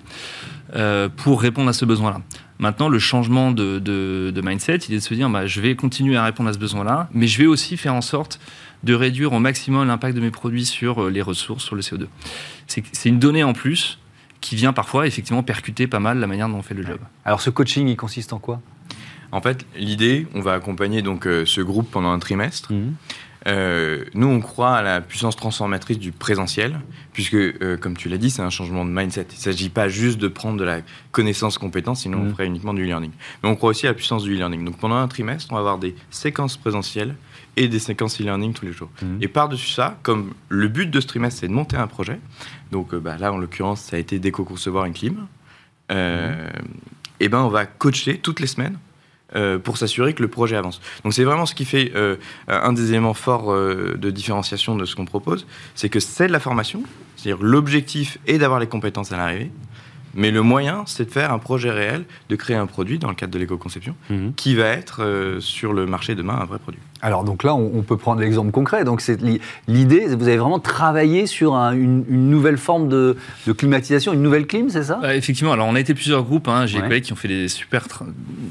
pour 1.18 1.42
répondre 1.42 1.70
à 1.70 1.74
ce 1.74 1.86
besoin-là. 1.86 2.22
Maintenant, 2.58 2.88
le 2.88 3.00
changement 3.00 3.52
de, 3.52 3.80
de, 3.80 4.32
de, 4.34 4.42
mindset, 4.42 4.78
il 4.88 4.94
est 4.94 4.98
de 4.98 5.04
se 5.04 5.14
dire, 5.14 5.30
bah, 5.30 5.46
je 5.46 5.60
vais 5.60 5.76
continuer 5.76 6.16
à 6.16 6.24
répondre 6.24 6.50
à 6.50 6.54
ce 6.54 6.58
besoin-là, 6.58 7.10
mais 7.14 7.28
je 7.28 7.38
vais 7.38 7.48
aussi 7.48 7.76
faire 7.76 7.94
en 7.94 8.02
sorte 8.02 8.40
de 8.84 8.94
réduire 8.94 9.34
au 9.34 9.40
maximum 9.40 9.88
l'impact 9.88 10.16
de 10.16 10.22
mes 10.22 10.32
produits 10.32 10.66
sur 10.66 11.04
euh, 11.04 11.10
les 11.10 11.22
ressources, 11.22 11.66
sur 11.66 11.76
le 11.76 11.82
CO2. 11.82 12.06
C'est 12.68 13.10
une 13.10 13.20
donnée 13.20 13.44
en 13.44 13.54
plus 13.54 14.00
qui 14.42 14.56
vient 14.56 14.74
parfois 14.74 15.08
effectivement 15.08 15.44
percuter 15.44 15.88
pas 15.88 16.00
mal 16.00 16.20
la 16.20 16.28
manière 16.28 16.48
dont 16.48 16.58
on 16.58 16.62
fait 16.62 16.76
le 16.76 16.86
job. 16.86 17.00
Alors 17.26 17.42
ce 17.42 17.50
coaching, 17.50 17.88
il 17.88 17.98
consiste 17.98 18.32
en 18.32 18.40
quoi? 18.40 18.62
En 19.32 19.42
fait, 19.42 19.66
l'idée, 19.76 20.28
on 20.34 20.42
va 20.42 20.54
accompagner 20.54 21.02
donc 21.02 21.28
euh, 21.28 21.46
ce 21.46 21.62
groupe 21.62 21.90
pendant 21.90 22.12
un 22.12 22.20
trimestre. 22.20 22.72
Mmh. 22.74 22.96
nous, 24.16 24.28
on 24.28 24.40
croit 24.40 24.76
à 24.76 24.82
la 24.82 25.02
puissance 25.02 25.36
transformatrice 25.36 26.00
du 26.00 26.12
présentiel, 26.12 26.80
puisque, 27.14 27.78
comme 27.80 27.96
tu 27.96 28.10
l'as 28.10 28.18
dit, 28.18 28.32
c'est 28.32 28.42
un 28.42 28.50
changement 28.50 28.86
de 28.86 28.90
mindset. 28.90 29.28
Il 29.32 29.36
ne 29.36 29.40
s'agit 29.40 29.70
pas 29.70 29.88
juste 29.88 30.18
de 30.18 30.28
prendre 30.28 30.58
de 30.58 30.64
la 30.64 30.80
connaissance 31.12 31.60
compétence, 31.60 32.02
sinon 32.02 32.20
on 32.20 32.24
mm. 32.26 32.32
ferait 32.32 32.48
uniquement 32.48 32.74
du 32.74 32.84
e-learning. 32.84 33.12
Mais 33.44 33.50
on 33.50 33.56
croit 33.56 33.70
aussi 33.70 33.86
à 33.86 33.92
la 33.92 33.94
puissance 33.94 34.24
du 34.24 34.34
e-learning. 34.34 34.66
Donc 34.66 34.78
pendant 34.78 34.96
un 34.96 35.08
trimestre, 35.08 35.52
on 35.52 35.56
va 35.56 35.60
avoir 35.60 35.78
des 35.78 35.96
séquences 36.10 36.58
présentielles 36.58 37.16
et 37.58 37.68
des 37.68 37.80
séquences 37.80 38.20
e-learning 38.20 38.54
tous 38.54 38.66
les 38.66 38.74
jours. 38.74 38.90
Mhm. 39.02 39.20
Et 39.22 39.28
par-dessus 39.28 39.70
ça, 39.70 39.98
comme 40.04 40.34
le 40.50 40.68
but 40.68 40.90
de 40.90 41.00
ce 41.00 41.08
trimestre, 41.08 41.42
c'est 41.42 41.48
de 41.48 41.54
monter 41.54 41.78
un 41.78 41.88
projet, 41.88 42.20
donc 42.72 42.94
euh, 42.94 43.00
bah, 43.00 43.18
là, 43.18 43.32
en 43.32 43.38
l'occurrence, 43.38 43.82
ça 43.82 43.96
a 43.96 44.00
été 44.00 44.20
d'éco-concevoir 44.20 44.86
une 44.86 44.94
clim, 44.94 45.28
euh, 45.92 46.48
mhm. 46.48 46.64
et 47.20 47.30
ben 47.30 47.40
on 47.40 47.50
va 47.50 47.66
coacher 47.66 48.18
toutes 48.18 48.40
les 48.40 48.48
semaines 48.48 48.74
euh, 48.74 48.80
pour 49.64 49.78
s'assurer 49.78 50.14
que 50.14 50.22
le 50.22 50.28
projet 50.28 50.56
avance. 50.56 50.82
Donc 51.04 51.14
c'est 51.14 51.24
vraiment 51.24 51.46
ce 51.46 51.56
qui 51.56 51.66
fait 51.66 51.92
un 52.48 52.74
des 52.74 52.90
éléments 52.90 53.14
forts 53.14 53.54
de 53.54 54.10
différenciation 54.10 54.76
de 54.76 54.86
ce 54.86 54.96
qu'on 54.96 55.06
propose, 55.06 55.46
c'est 55.76 55.90
que 55.90 56.00
c'est 56.00 56.28
de 56.28 56.32
la 56.32 56.40
formation, 56.40 56.84
c'est-à-dire 57.16 57.44
l'objectif 57.44 58.18
est 58.28 58.38
d'avoir 58.38 58.60
les 58.60 58.68
compétences 58.68 59.12
à 59.12 59.18
l'arrivée, 59.18 59.52
mais 60.16 60.32
le 60.32 60.42
moyen, 60.42 60.84
c'est 60.88 61.06
de 61.06 61.12
faire 61.12 61.32
un 61.32 61.40
projet 61.40 61.72
réel, 61.72 62.06
de 62.30 62.36
créer 62.36 62.56
un 62.56 62.68
produit 62.68 63.00
dans 63.00 63.10
le 63.10 63.16
cadre 63.16 63.34
de 63.34 63.40
l'éco-conception, 63.40 63.96
mhm. 64.10 64.34
qui 64.36 64.56
va 64.56 64.68
être 64.68 65.38
sur 65.40 65.74
le 65.74 65.86
marché 65.86 66.16
demain 66.16 66.36
un 66.42 66.46
vrai 66.46 66.60
produit. 66.60 66.80
Alors 67.02 67.24
donc 67.24 67.44
là, 67.44 67.54
on, 67.54 67.84
peut 67.84 67.98
prendre 67.98 68.22
l'exemple 68.22 68.52
concret. 68.52 68.84
Donc 68.84 69.00
c'est 69.00 69.20
l'idée, 69.68 70.08
vous 70.08 70.28
avez 70.28 70.38
vraiment 70.38 70.60
travaillé 70.60 71.28
sur 71.28 71.54
une, 71.54 72.04
nouvelle 72.10 72.58
forme 72.58 72.90
de, 72.90 73.16
climatisation, 73.56 74.12
une 74.14 74.24
nouvelle 74.24 74.48
clim, 74.48 74.70
c'est 74.70 74.86
ça? 74.86 74.98
Bah, 75.02 75.16
Effectivement. 75.16 75.52
Alors 75.52 75.68
on 75.68 75.76
a 75.76 75.80
été 75.80 75.94
plusieurs 75.94 76.24
groupes. 76.24 76.48
Hein. 76.48 76.66
J'ai 76.66 76.80
des 76.80 76.88
collègues 76.88 77.04
qui 77.04 77.14
ont 77.14 77.18
fait 77.18 77.28
des 77.28 77.48
super, 77.48 77.88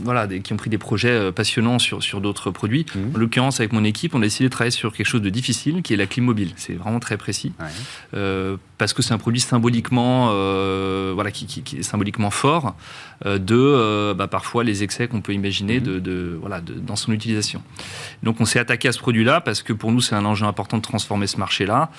voilà, 0.04 0.28
qui 0.28 0.52
ont 0.52 0.56
pris 0.56 0.70
des 0.70 0.78
projets 0.78 1.10
euh, 1.10 1.32
passionnants 1.32 1.80
sur 1.80 2.02
sur 2.02 2.20
d'autres 2.20 2.52
produits. 2.52 2.86
Mmh. 2.94 3.16
En 3.16 3.18
l'occurrence, 3.18 3.58
avec 3.58 3.72
mon 3.72 3.82
équipe, 3.82 4.14
on 4.14 4.18
a 4.18 4.24
décidé 4.24 4.44
de 4.44 4.50
travailler 4.50 4.70
sur 4.70 4.92
quelque 4.92 5.06
chose 5.06 5.22
de 5.22 5.30
difficile, 5.30 5.82
qui 5.82 5.94
est 5.94 5.96
la 5.96 6.06
clim 6.06 6.24
mobile. 6.24 6.52
C'est 6.56 6.74
vraiment 6.74 7.00
très 7.00 7.16
précis 7.16 7.52
euh, 8.14 8.56
parce 8.78 8.92
que 8.92 9.02
c'est 9.02 9.14
un 9.14 9.18
produit 9.18 9.40
symboliquement, 9.40 10.28
euh, 10.30 11.12
voilà, 11.14 11.30
qui, 11.30 11.62
est 11.78 11.82
symboliquement 11.82 12.30
fort 12.30 12.74
de 13.24 14.12
bah, 14.12 14.26
parfois 14.28 14.64
les 14.64 14.82
excès 14.82 15.08
qu'on 15.08 15.20
peut 15.20 15.32
imaginer 15.32 15.80
mmh. 15.80 16.00
de, 16.00 16.38
voilà, 16.40 16.60
dans 16.60 16.96
son 16.96 17.12
utilisation. 17.12 17.62
Donc 18.22 18.40
on 18.40 18.44
s'est 18.44 18.58
attaqué 18.58 18.88
à 18.88 18.92
ce 18.92 18.98
produit-là 18.98 19.40
parce 19.40 19.62
que 19.62 19.72
pour 19.72 19.92
nous, 19.92 20.00
c'est 20.00 20.14
un 20.14 20.24
enjeu 20.24 20.46
important 20.46 20.76
de 20.76 20.82
transformer 20.82 21.26
ce 21.26 21.38
marché-là. 21.38 21.90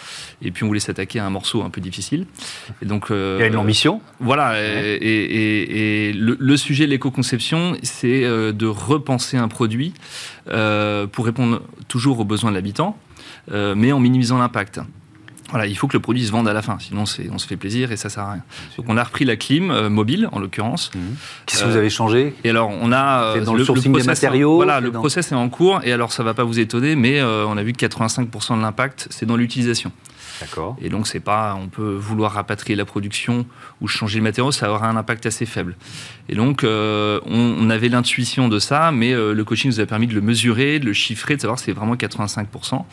Et 0.41 0.51
puis, 0.51 0.63
on 0.63 0.67
voulait 0.67 0.79
s'attaquer 0.79 1.20
à 1.20 1.25
un 1.25 1.29
morceau 1.29 1.63
un 1.63 1.70
peu 1.70 1.82
difficile. 1.82 2.25
Et 2.82 2.86
donc, 2.86 3.12
euh, 3.12 3.38
Il 3.39 3.41
y 3.41 3.44
a 3.44 3.48
une 3.48 3.58
ambition. 3.58 4.01
Voilà. 4.20 4.53
Et, 4.60 6.13
le, 6.13 6.58
sujet 6.58 6.86
de 6.86 6.91
l'éco-conception, 6.91 7.77
c'est 7.84 8.24
euh, 8.24 8.51
de 8.51 8.65
repenser 8.65 9.38
un 9.38 9.48
produit 9.48 9.94
euh, 10.48 11.08
pour 11.08 11.25
répondre 11.25 11.62
toujours 11.88 12.20
aux 12.20 12.25
besoins 12.25 12.50
de 12.50 12.55
l'habitant, 12.55 12.98
mais 13.51 13.91
en 13.91 14.00
minimisant 14.00 14.38
l'impact. 14.38 14.79
Voilà, 15.55 15.69
il 15.69 15.77
faut 15.77 15.88
que 15.88 15.93
le 15.93 16.01
produit 16.01 16.25
se 16.25 16.33
vende 16.33 16.50
à 16.50 16.53
la 16.53 16.62
fin, 16.62 16.77
sinon 16.79 17.03
on 17.03 17.38
se 17.38 17.47
fait 17.47 17.55
plaisir 17.55 17.93
et 17.93 17.95
ça 17.95 18.09
sert 18.09 18.24
à 18.24 18.31
rien. 18.33 18.43
Donc 18.75 18.88
on 18.89 18.97
a 18.97 19.03
repris 19.05 19.24
la 19.24 19.38
clim 19.38 19.71
euh, 19.71 19.89
mobile 19.89 20.27
en 20.33 20.39
l'occurrence. 20.39 20.91
Mmh. 20.93 21.00
Qu'est-ce 21.45 21.63
que 21.63 21.69
vous 21.69 21.77
avez 21.77 21.89
changé? 21.89 22.35
Et 22.43 22.50
alors 22.50 22.69
on 22.69 22.91
a 22.91 23.24
euh, 23.38 23.41
dans 23.41 23.53
le, 23.53 23.63
sourcing 23.63 23.93
des 23.93 24.03
matériaux. 24.03 24.57
Voilà, 24.57 24.81
le 24.81 24.91
process 24.91 25.31
est 25.31 25.35
en 25.35 25.47
cours 25.47 25.79
et 25.85 25.93
alors 25.93 26.12
ça 26.12 26.24
va 26.24 26.33
pas 26.33 26.43
vous 26.43 26.59
étonner, 26.59 26.97
mais 26.97 27.21
euh, 27.21 27.45
on 27.47 27.55
a 27.55 27.63
vu 27.63 27.71
que 27.71 27.85
85% 27.85 28.57
de 28.57 28.63
l'impact 28.63 29.07
c'est 29.12 29.25
dans 29.25 29.38
l'utilisation. 29.38 29.93
D'accord. 30.41 30.75
Et 30.81 30.89
donc 30.89 31.07
c'est 31.07 31.21
pas, 31.21 31.57
on 31.57 31.67
peut 31.67 31.95
vouloir 31.97 32.33
rapatrier 32.33 32.75
la 32.75 32.83
production 32.83 33.45
ou 33.79 33.88
changer 33.88 34.17
le 34.17 34.24
matériau, 34.24 34.51
ça 34.51 34.69
aura 34.69 34.89
un 34.89 34.97
impact 34.97 35.25
assez 35.25 35.45
faible. 35.45 35.77
Et 36.27 36.35
donc 36.35 36.65
on, 36.65 37.21
on, 37.25 37.69
avait 37.69 37.88
l'intuition 37.88 38.50
de 38.50 38.59
ça, 38.59 38.91
mais 38.91 39.13
le 39.13 39.43
coaching 39.45 39.71
nous 39.71 39.79
a 39.79 39.85
permis 39.85 40.07
de 40.07 40.15
le 40.15 40.19
mesurer, 40.19 40.79
de 40.79 40.85
le 40.85 40.91
chiffrer, 40.91 41.38
de 41.38 41.41
savoir 41.41 41.59
si 41.59 41.67
c'est 41.67 41.71
vraiment 41.71 41.95
85%. 41.95 42.83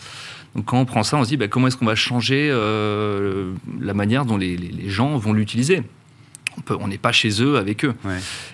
Donc 0.54 0.66
quand 0.66 0.78
on 0.78 0.84
prend 0.84 1.02
ça, 1.02 1.16
on 1.16 1.24
se 1.24 1.28
dit 1.28 1.36
bah, 1.36 1.48
comment 1.48 1.68
est-ce 1.68 1.76
qu'on 1.76 1.86
va 1.86 1.94
changer 1.94 2.48
euh, 2.50 3.52
la 3.80 3.94
manière 3.94 4.24
dont 4.24 4.36
les, 4.36 4.58
gens 4.88 5.16
vont 5.16 5.32
l'utiliser? 5.32 5.82
On 6.68 6.88
n'est 6.88 6.98
pas 6.98 7.12
chez 7.12 7.42
eux 7.42 7.56
avec 7.56 7.84
eux. 7.84 7.94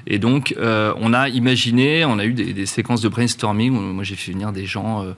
Et 0.07 0.21
donc, 0.21 0.55
euh, 0.57 0.95
on 0.99 1.13
a 1.13 1.29
imaginé, 1.29 2.05
on 2.05 2.19
a 2.19 2.25
eu 2.25 2.33
des, 2.33 2.67
séquences 2.67 3.01
de 3.01 3.09
brainstorming. 3.09 3.77
Où 3.77 3.81
moi, 3.81 4.05
j'ai 4.05 4.15
fait 4.15 4.33
venir 4.33 4.53
des 4.53 4.67
gens 4.67 5.03
euh, 5.03 5.13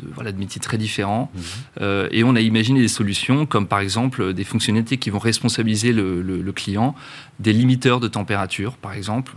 de, 0.00 0.08
voilà, 0.14 0.32
de 0.32 0.38
métiers 0.38 0.60
très 0.60 0.78
différents. 0.78 1.30
Mhm. 1.34 2.08
et 2.10 2.24
on 2.24 2.34
a 2.34 2.40
imaginé 2.40 2.80
des 2.80 2.88
solutions 2.88 3.46
comme 3.46 3.66
par 3.66 3.80
exemple 3.80 4.32
des 4.32 4.44
fonctionnalités 4.44 4.96
qui 4.96 5.10
vont 5.10 5.18
responsabiliser 5.18 5.92
le 5.92 6.52
client 6.52 6.94
des 7.38 7.52
limiteurs 7.52 8.00
de 8.00 8.08
température, 8.08 8.76
par 8.76 8.94
exemple. 8.94 9.32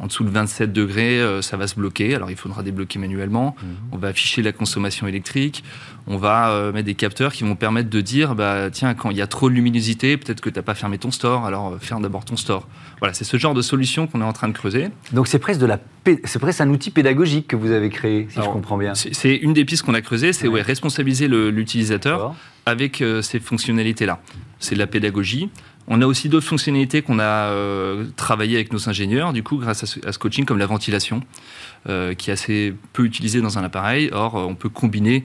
En 0.00 0.06
dessous 0.06 0.24
de 0.24 0.30
27 0.30 0.72
degrés, 0.72 1.20
euh, 1.20 1.42
ça 1.42 1.56
va 1.56 1.66
se 1.66 1.74
bloquer. 1.74 2.14
Alors, 2.14 2.30
il 2.30 2.36
faudra 2.36 2.62
débloquer 2.62 2.98
manuellement. 2.98 3.56
Mhm. 3.60 3.68
On 3.92 3.98
va 3.98 4.08
afficher 4.08 4.42
la 4.42 4.52
consommation 4.52 5.06
électrique. 5.06 5.64
On 6.06 6.16
va 6.16 6.50
euh, 6.50 6.72
mettre 6.72 6.86
des 6.86 6.94
capteurs 6.94 7.32
qui 7.32 7.44
vont 7.44 7.56
permettre 7.56 7.90
de 7.90 8.00
dire, 8.00 8.34
bah, 8.34 8.70
tiens, 8.70 8.94
quand 8.94 9.10
il 9.10 9.18
y 9.18 9.22
a 9.22 9.26
trop 9.26 9.50
de 9.50 9.54
luminosité, 9.54 10.16
peut-être 10.16 10.40
que 10.40 10.48
tu 10.48 10.58
n'as 10.58 10.62
pas 10.62 10.74
fermé 10.74 10.98
ton 10.98 11.10
store, 11.10 11.44
alors 11.44 11.74
euh, 11.74 11.78
ferme 11.78 12.02
d'abord 12.02 12.24
ton 12.24 12.36
store. 12.36 12.68
Voilà, 13.00 13.12
c'est 13.12 13.24
ce 13.24 13.36
genre 13.36 13.54
de 13.54 13.62
solution 13.62 14.06
qu'on 14.06 14.22
est 14.22 14.24
en 14.24 14.32
train 14.32 14.48
de 14.48 14.54
creuser. 14.54 14.88
Donc, 15.12 15.28
c'est 15.28 15.38
presque, 15.38 15.60
de 15.60 15.66
la 15.66 15.78
c'est 16.24 16.38
presque 16.38 16.60
un 16.60 16.68
outil 16.68 16.90
pédagogique 16.90 17.48
que 17.48 17.56
vous 17.56 17.70
avez 17.70 17.88
créé, 17.88 18.28
si 18.30 18.36
je 18.36 18.46
comprends 18.46 18.76
bien. 18.76 18.94
C'est 18.94 19.36
une 19.36 19.53
des 19.54 19.64
pistes 19.64 19.82
qu'on 19.82 19.94
a 19.94 20.02
creusées, 20.02 20.32
c'est 20.32 20.48
ouais. 20.48 20.62
responsabiliser 20.62 21.28
l'utilisateur 21.28 22.34
avec 22.66 23.02
ces 23.22 23.40
fonctionnalités-là. 23.40 24.20
C'est 24.58 24.74
de 24.74 24.80
la 24.80 24.86
pédagogie. 24.86 25.48
On 25.86 26.00
a 26.00 26.06
aussi 26.06 26.28
d'autres 26.28 26.46
fonctionnalités 26.46 27.02
qu'on 27.02 27.18
a 27.18 27.50
euh, 27.50 28.06
travaillées 28.16 28.56
avec 28.56 28.72
nos 28.72 28.88
ingénieurs, 28.88 29.32
du 29.32 29.42
coup, 29.42 29.58
grâce 29.58 29.82
à 29.82 29.86
ce, 29.86 30.18
coaching, 30.18 30.46
comme 30.46 30.58
la 30.58 30.66
ventilation, 30.66 31.22
euh, 31.88 32.14
qui 32.14 32.30
est 32.30 32.32
assez 32.32 32.74
peu 32.94 33.04
utilisée 33.04 33.42
dans 33.42 33.58
un 33.58 33.64
appareil. 33.64 34.08
Or, 34.12 34.36
euh, 34.36 34.44
on 34.44 34.54
peut 34.54 34.70
combiner 34.70 35.22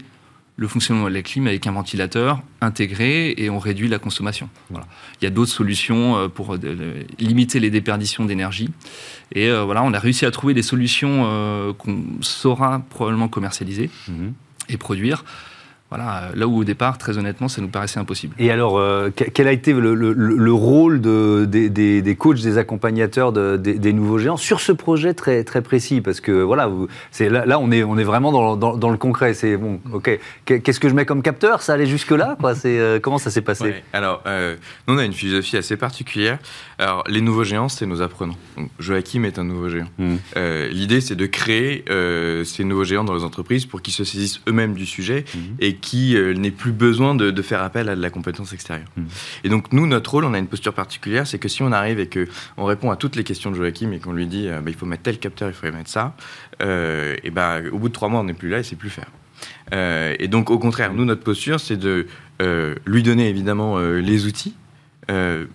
le 0.60 0.68
fonctionnement 0.68 1.06
de 1.06 1.14
la 1.14 1.22
clim 1.22 1.48
avec 1.48 1.66
un 1.68 1.72
ventilateur 1.72 2.42
intégré 2.60 3.34
et 3.38 3.50
on 3.50 3.60
réduit 3.60 3.88
la 3.88 3.98
consommation. 3.98 4.50
Voilà. 4.70 4.86
Il 5.22 5.24
y 5.24 5.28
a 5.28 5.32
d'autres 5.32 5.52
solutions 5.52 6.30
pour 6.30 6.58
limiter 7.18 7.62
les 7.62 7.70
déperditions 7.70 8.26
d'énergie. 8.26 8.70
Et 9.34 9.50
voilà, 9.50 9.84
on 9.84 9.94
a 9.94 10.00
réussi 10.00 10.26
à 10.26 10.32
trouver 10.32 10.54
des 10.54 10.62
solutions 10.62 11.74
qu'on 11.78 12.04
saura 12.20 12.84
probablement 12.90 13.30
commercialiser 13.30 13.90
mmh 14.08 14.30
et 14.70 14.78
produire 14.78 15.24
voilà, 15.90 16.30
là 16.36 16.48
où 16.48 16.60
au 16.60 16.64
départ, 16.64 17.00
très 17.00 17.18
honnêtement, 17.18 17.48
ça 17.48 17.62
nous 17.62 17.68
paraissait 17.68 18.00
impossible. 18.00 18.36
Et 18.38 18.52
alors, 18.52 18.78
euh, 18.78 19.10
quel 19.10 19.48
a 19.48 19.52
été 19.52 19.74
le, 19.74 20.54
rôle 20.54 21.02
de, 21.02 21.46
des, 21.46 22.16
coachs, 22.16 22.42
des 22.42 22.60
accompagnateurs 22.60 23.32
des, 23.32 23.94
nouveaux 23.94 24.20
géants 24.20 24.38
sur 24.38 24.60
ce 24.60 24.72
projet 24.72 25.16
très, 25.16 25.44
très 25.44 25.64
précis? 25.64 26.02
Parce 26.02 26.22
que 26.22 26.32
voilà, 26.32 26.70
là, 27.20 27.46
là, 27.48 27.60
on, 27.60 27.72
est, 27.72 27.84
on 27.84 27.98
est 27.98 28.04
vraiment 28.04 28.32
dans, 28.56 28.90
le 28.92 28.98
concret. 28.98 29.34
C'est 29.34 29.58
bon, 29.58 29.80
ok, 29.92 30.20
qu'est-ce 30.46 30.80
que 30.80 30.90
je 30.90 30.94
mets 30.94 31.06
comme 31.06 31.24
capteur? 31.24 31.64
Ça 31.64 31.74
allait 31.74 31.88
jusque-là 31.88 32.38
quoi? 32.40 32.54
Euh, 32.66 33.00
Comment 33.00 33.18
ça 33.18 33.32
s'est 33.32 33.42
passé? 33.42 33.74
Alors, 33.92 34.22
euh, 34.28 34.58
nous, 34.88 34.94
on 34.94 34.98
a 35.00 35.06
une 35.06 35.14
philosophie 35.14 35.58
assez 35.58 35.76
particulière. 35.76 36.38
Alors, 36.78 37.04
les 37.08 37.22
nouveaux 37.22 37.44
géants, 37.44 37.70
c'est 37.70 37.88
nos 37.88 38.04
apprenants. 38.04 38.38
Joachim 38.78 39.24
est 39.24 39.40
un 39.40 39.44
nouveau 39.44 39.70
géant. 39.70 39.90
Hmm. 39.98 40.18
L'idée, 40.70 41.02
c'est 41.02 41.16
de 41.16 41.26
créer 41.26 41.84
ces 42.46 42.64
nouveaux 42.64 42.84
géants 42.84 43.04
dans 43.04 43.16
les 43.16 43.24
entreprises 43.24 43.66
pour 43.66 43.82
qu'ils 43.82 43.94
se 43.96 44.04
saisissent 44.04 44.42
eux-mêmes 44.48 44.76
du 44.76 44.86
sujet 44.86 45.26
et 45.60 45.79
qui 45.80 46.16
euh, 46.16 46.34
n'ait 46.34 46.52
plus 46.52 46.72
besoin 46.72 47.16
de, 47.16 47.42
faire 47.42 47.64
appel 47.64 47.90
à 47.90 47.96
de 47.96 48.02
la 48.02 48.10
compétence 48.10 48.54
extérieure. 48.54 48.88
Mmh. 48.98 49.04
Et 49.44 49.50
donc 49.50 49.72
nous, 49.72 49.88
notre 49.88 50.12
rôle, 50.12 50.26
on 50.26 50.34
a 50.34 50.38
une 50.38 50.48
posture 50.48 50.74
particulière, 50.74 51.26
c'est 51.26 51.40
que 51.40 51.48
si 51.48 51.64
on 51.64 51.72
arrive 51.72 52.00
et 52.00 52.10
qu'on 52.10 52.66
répond 52.66 52.92
à 52.92 52.96
toutes 52.96 53.16
les 53.16 53.24
questions 53.24 53.52
de 53.52 53.56
Joachim 53.56 53.92
et 53.92 54.00
qu'on 54.00 54.14
lui 54.14 54.28
dit 54.28 54.48
euh, 54.48 54.62
bah, 54.62 54.70
il 54.70 54.76
faut 54.76 54.86
mettre 54.86 55.04
tel 55.04 55.18
capteur, 55.20 55.50
il 55.50 55.54
faut 55.54 55.72
mettre 55.72 55.90
ça, 55.90 56.16
euh, 56.62 57.16
et 57.24 57.32
ben 57.32 57.64
au 57.72 57.80
bout 57.80 57.90
de 57.90 57.94
trois 57.94 58.10
mois, 58.10 58.20
on 58.20 58.26
n'est 58.26 58.34
plus 58.34 58.50
là 58.50 58.60
et 58.60 58.64
c'est 58.64 58.76
plus 58.76 58.90
faire. 58.90 59.10
et 59.72 60.28
donc 60.28 60.50
au 60.50 60.60
contraire, 60.60 60.94
nous, 60.94 61.06
notre 61.06 61.24
posture, 61.24 61.60
c'est 61.60 61.78
de 61.78 62.08
lui 62.86 63.04
donner 63.04 63.30
évidemment 63.30 63.80
les 63.80 64.26
outils. 64.26 64.56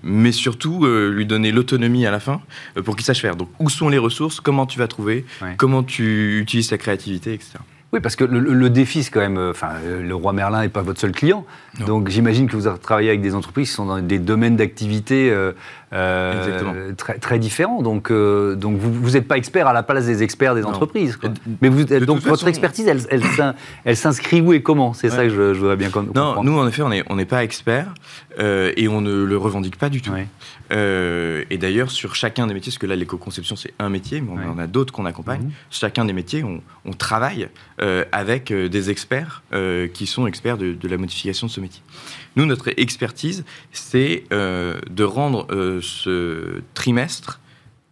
mais 0.03 0.33
surtout 0.33 0.87
lui 0.87 1.27
donner 1.27 1.53
l'autonomie 1.53 2.07
à 2.07 2.11
la 2.11 2.21
fin 2.21 2.41
pour 2.85 2.97
qu'il 2.97 3.05
sache 3.05 3.21
faire. 3.21 3.37
Donc, 3.37 3.51
où 3.59 3.69
sont 3.69 3.89
les 3.89 3.99
ressources 3.99 4.41
Comment 4.41 4.67
tu 4.67 4.79
vas 4.79 4.89
trouver 4.89 5.25
Comment 5.59 5.83
tu 5.83 6.41
utilises 6.41 6.69
ta 6.69 6.79
créativité, 6.79 7.35
etc. 7.35 7.59
Oui, 7.94 8.00
parce 8.00 8.16
que 8.16 8.24
le, 8.24 8.70
défi, 8.70 9.04
c'est 9.04 9.11
quand 9.12 9.20
même. 9.20 9.38
Euh, 9.38 9.52
enfin, 9.52 9.68
euh, 9.85 10.02
le 10.02 10.14
roi 10.16 10.33
Merlin 10.33 10.62
n'est 10.62 10.68
pas 10.68 10.83
votre 10.83 10.98
seul 10.98 11.12
client. 11.12 11.46
Donc, 11.87 12.09
j'imagine 12.09 12.48
que 12.48 12.57
vous 12.57 12.66
travaillé 12.80 13.09
avec 13.09 13.20
des 13.20 13.37
entreprises 13.37 13.68
qui 13.68 13.74
sont 13.76 13.87
dans 13.87 14.00
des 14.00 14.18
domaines 14.18 14.57
d'activité 14.57 15.33
euh, 15.94 16.92
très, 16.94 17.18
très 17.18 17.38
différents. 17.38 17.80
Donc, 17.80 18.11
euh, 18.11 18.57
donc 18.57 18.78
vous 18.78 19.11
n'êtes 19.11 19.28
pas 19.28 19.37
expert 19.37 19.68
à 19.68 19.72
la 19.72 19.85
place 19.85 20.07
des 20.07 20.22
experts 20.22 20.54
des 20.54 20.64
entreprises. 20.64 21.18
Mais 21.61 21.68
vous, 21.68 21.85
donc 21.85 22.20
votre 22.22 22.48
expertise, 22.48 22.88
elle, 22.88 23.00
elle, 23.85 23.96
s'inscrit 23.96 24.40
où 24.40 24.52
et 24.52 24.62
comment? 24.62 24.92
C'est 24.92 25.11
ça 25.11 25.22
que 25.22 25.30
je, 25.30 25.52
voudrais 25.52 25.76
bien 25.76 25.90
comprendre. 25.90 26.14
Non, 26.14 26.42
nous 26.42 26.59
en 26.59 26.66
effet, 26.66 26.83
on 26.83 26.88
n'est 26.88 27.04
on 27.09 27.24
pas 27.24 27.44
experts 27.44 27.94
euh, 28.40 28.72
et 28.76 28.88
on 28.88 29.00
ne 29.00 29.24
le 29.24 29.37
revendique 29.38 29.78
pas 29.78 29.88
du 29.88 30.02
tout. 30.02 30.12
et 30.70 31.59
d'ailleurs, 31.59 31.90
sur 31.90 32.14
chacun 32.14 32.46
des 32.48 32.54
métiers, 32.54 32.72
parce 32.72 32.78
que 32.78 32.87
là, 32.87 32.96
l'éco-conception, 32.96 33.54
c'est 33.54 33.74
un 33.78 33.88
métier, 33.88 34.20
mais 34.20 34.33
on 34.46 34.50
en 34.50 34.59
a 34.59 34.66
d'autres 34.66 34.92
qu'on 34.92 35.07
accompagne. 35.07 35.50
Sur 35.70 35.83
chacun 35.83 36.04
des 36.04 36.12
métiers, 36.12 36.42
on, 36.42 36.61
on 36.85 36.92
travaille 36.92 37.48
avec 38.11 38.52
des 38.52 38.90
experts 38.90 39.42
qui 39.92 40.07
sont 40.07 40.26
experts 40.26 40.59
de, 40.59 40.72
de 40.72 40.88
la 40.88 40.96
modification 40.96 41.46
de 41.46 41.52
ce 41.52 41.61
métier. 41.61 41.83
Nous, 42.37 42.47
notre 42.47 42.68
expertise, 42.79 43.44
c'est 43.73 44.25
euh, 44.33 44.81
de 44.90 45.05
rendre 45.05 45.47
euh, 45.51 45.81
ce 45.81 46.62
trimestre 46.75 47.40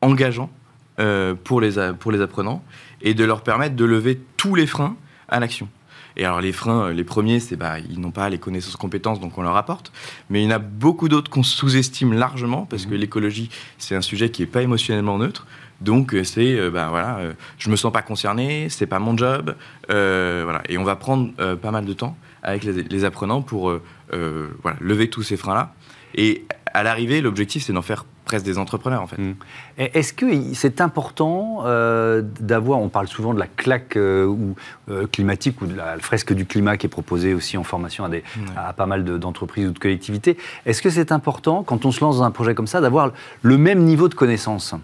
engageant 0.00 0.50
euh, 0.98 1.34
pour, 1.34 1.60
les, 1.60 1.92
pour 1.98 2.10
les 2.10 2.20
apprenants 2.20 2.64
et 3.02 3.14
de 3.14 3.24
leur 3.24 3.42
permettre 3.42 3.76
de 3.76 3.84
lever 3.84 4.20
tous 4.36 4.54
les 4.54 4.66
freins 4.66 4.96
à 5.28 5.38
l'action. 5.38 5.68
Et 6.16 6.26
alors 6.26 6.40
les 6.40 6.52
freins, 6.52 6.92
les 6.92 7.04
premiers, 7.04 7.40
c'est 7.40 7.56
bah, 7.56 7.78
ils 7.78 7.98
n'ont 7.98 8.10
pas 8.10 8.28
les 8.28 8.38
connaissances, 8.38 8.76
compétences, 8.76 9.18
donc 9.18 9.38
on 9.38 9.42
leur 9.42 9.56
apporte. 9.56 9.92
Mais 10.28 10.42
il 10.42 10.44
y 10.44 10.48
en 10.48 10.56
a 10.56 10.58
beaucoup 10.58 11.08
d'autres 11.08 11.30
qu'on 11.30 11.42
sous-estime 11.42 12.12
largement, 12.12 12.66
parce 12.66 12.84
que 12.84 12.94
mmh. 12.94 12.98
l'écologie, 12.98 13.50
c'est 13.78 13.94
un 13.94 14.02
sujet 14.02 14.30
qui 14.30 14.42
n'est 14.42 14.46
pas 14.46 14.60
émotionnellement 14.60 15.16
neutre. 15.16 15.46
Donc 15.80 16.14
c'est, 16.22 16.70
bah, 16.70 16.88
voilà, 16.90 17.18
je 17.58 17.70
me 17.70 17.76
sens 17.76 17.92
pas 17.92 18.02
concerné, 18.02 18.68
c'est 18.68 18.86
pas 18.86 18.98
mon 18.98 19.16
job, 19.16 19.56
voilà. 19.88 20.62
Et 20.68 20.76
on 20.76 20.84
va 20.84 20.96
prendre 20.96 21.32
pas 21.56 21.70
mal 21.70 21.86
de 21.86 21.92
temps 21.92 22.16
avec 22.42 22.64
les, 22.64 22.82
les 22.82 23.04
apprenants 23.04 23.42
pour 23.42 23.72
voilà, 24.10 24.76
lever 24.80 25.08
tous 25.08 25.22
ces 25.22 25.36
freins-là. 25.36 25.74
Et 26.14 26.44
à 26.74 26.82
l'arrivée, 26.82 27.20
l'objectif, 27.20 27.64
c'est 27.64 27.72
d'en 27.72 27.82
faire 27.82 28.04
presque 28.24 28.44
des 28.44 28.58
entrepreneurs, 28.58 29.02
en 29.02 29.06
fait. 29.06 29.18
Mmh. 29.18 29.34
Est-ce 29.78 30.12
que 30.12 30.26
c'est 30.54 30.80
important 30.80 31.62
euh, 31.64 32.22
d'avoir, 32.40 32.78
on 32.80 32.88
parle 32.88 33.08
souvent 33.08 33.34
de 33.34 33.38
la 33.38 33.46
claque 33.46 33.96
euh, 33.96 34.24
ou, 34.26 34.54
euh, 34.90 35.06
climatique 35.06 35.60
ou 35.60 35.66
de 35.66 35.74
la 35.74 35.98
fresque 35.98 36.32
du 36.32 36.46
climat 36.46 36.76
qui 36.76 36.86
est 36.86 36.90
proposée 36.90 37.34
aussi 37.34 37.58
en 37.58 37.64
formation 37.64 38.04
à, 38.04 38.08
des, 38.08 38.22
à 38.56 38.72
pas 38.72 38.86
mal 38.86 39.04
d'entreprises 39.04 39.66
ou 39.66 39.72
de 39.72 39.78
collectivités. 39.78 40.36
Est-ce 40.66 40.82
que 40.82 40.90
c'est 40.90 41.12
important, 41.12 41.62
quand 41.62 41.84
on 41.84 41.92
se 41.92 42.00
lance 42.00 42.18
dans 42.18 42.24
un 42.24 42.30
projet 42.30 42.54
comme 42.54 42.66
ça, 42.66 42.80
d'avoir 42.80 43.12
le 43.42 43.58
même 43.58 43.80
niveau 43.80 44.08
de 44.08 44.14
connaissance? 44.14 44.74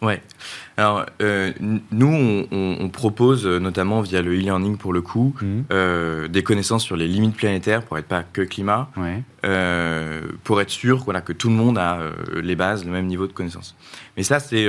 Ouais. 0.00 0.22
Alors, 0.76 1.06
euh, 1.20 1.52
nous, 1.90 2.46
on, 2.52 2.88
propose, 2.88 3.46
euh, 3.46 3.58
notamment 3.58 4.00
via 4.00 4.22
le 4.22 4.32
e-learning 4.32 4.76
pour 4.76 4.92
le 4.92 5.02
coup, 5.02 5.34
mhm. 5.42 5.64
euh, 5.72 6.28
des 6.28 6.42
connaissances 6.42 6.84
sur 6.84 6.96
les 6.96 7.08
limites 7.08 7.36
planétaires 7.36 7.82
pour 7.82 7.98
être 7.98 8.06
pas 8.06 8.22
que 8.22 8.42
climat, 8.42 8.88
pour 10.44 10.60
être 10.60 10.70
sûr 10.70 10.98
voilà, 10.98 11.20
que 11.20 11.32
tout 11.32 11.48
le 11.48 11.56
monde 11.56 11.78
a 11.78 11.98
les 12.34 12.54
bases, 12.54 12.84
le 12.84 12.92
même 12.92 13.06
niveau 13.06 13.26
de 13.26 13.32
connaissance. 13.32 13.76
Mais 14.16 14.22
ça, 14.22 14.38
c'est 14.38 14.68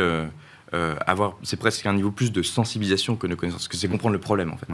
avoir, 1.06 1.36
c'est 1.44 1.60
presque 1.60 1.86
un 1.86 1.94
niveau 1.94 2.12
plus 2.12 2.32
de 2.32 2.42
sensibilisation 2.42 3.16
que 3.16 3.28
de 3.28 3.36
connaissance, 3.36 3.62
parce 3.62 3.68
que 3.68 3.78
c'est 3.78 3.88
comprendre 3.88 4.14
le 4.14 4.20
problème 4.20 4.52
en 4.52 4.58
fait. 4.58 4.68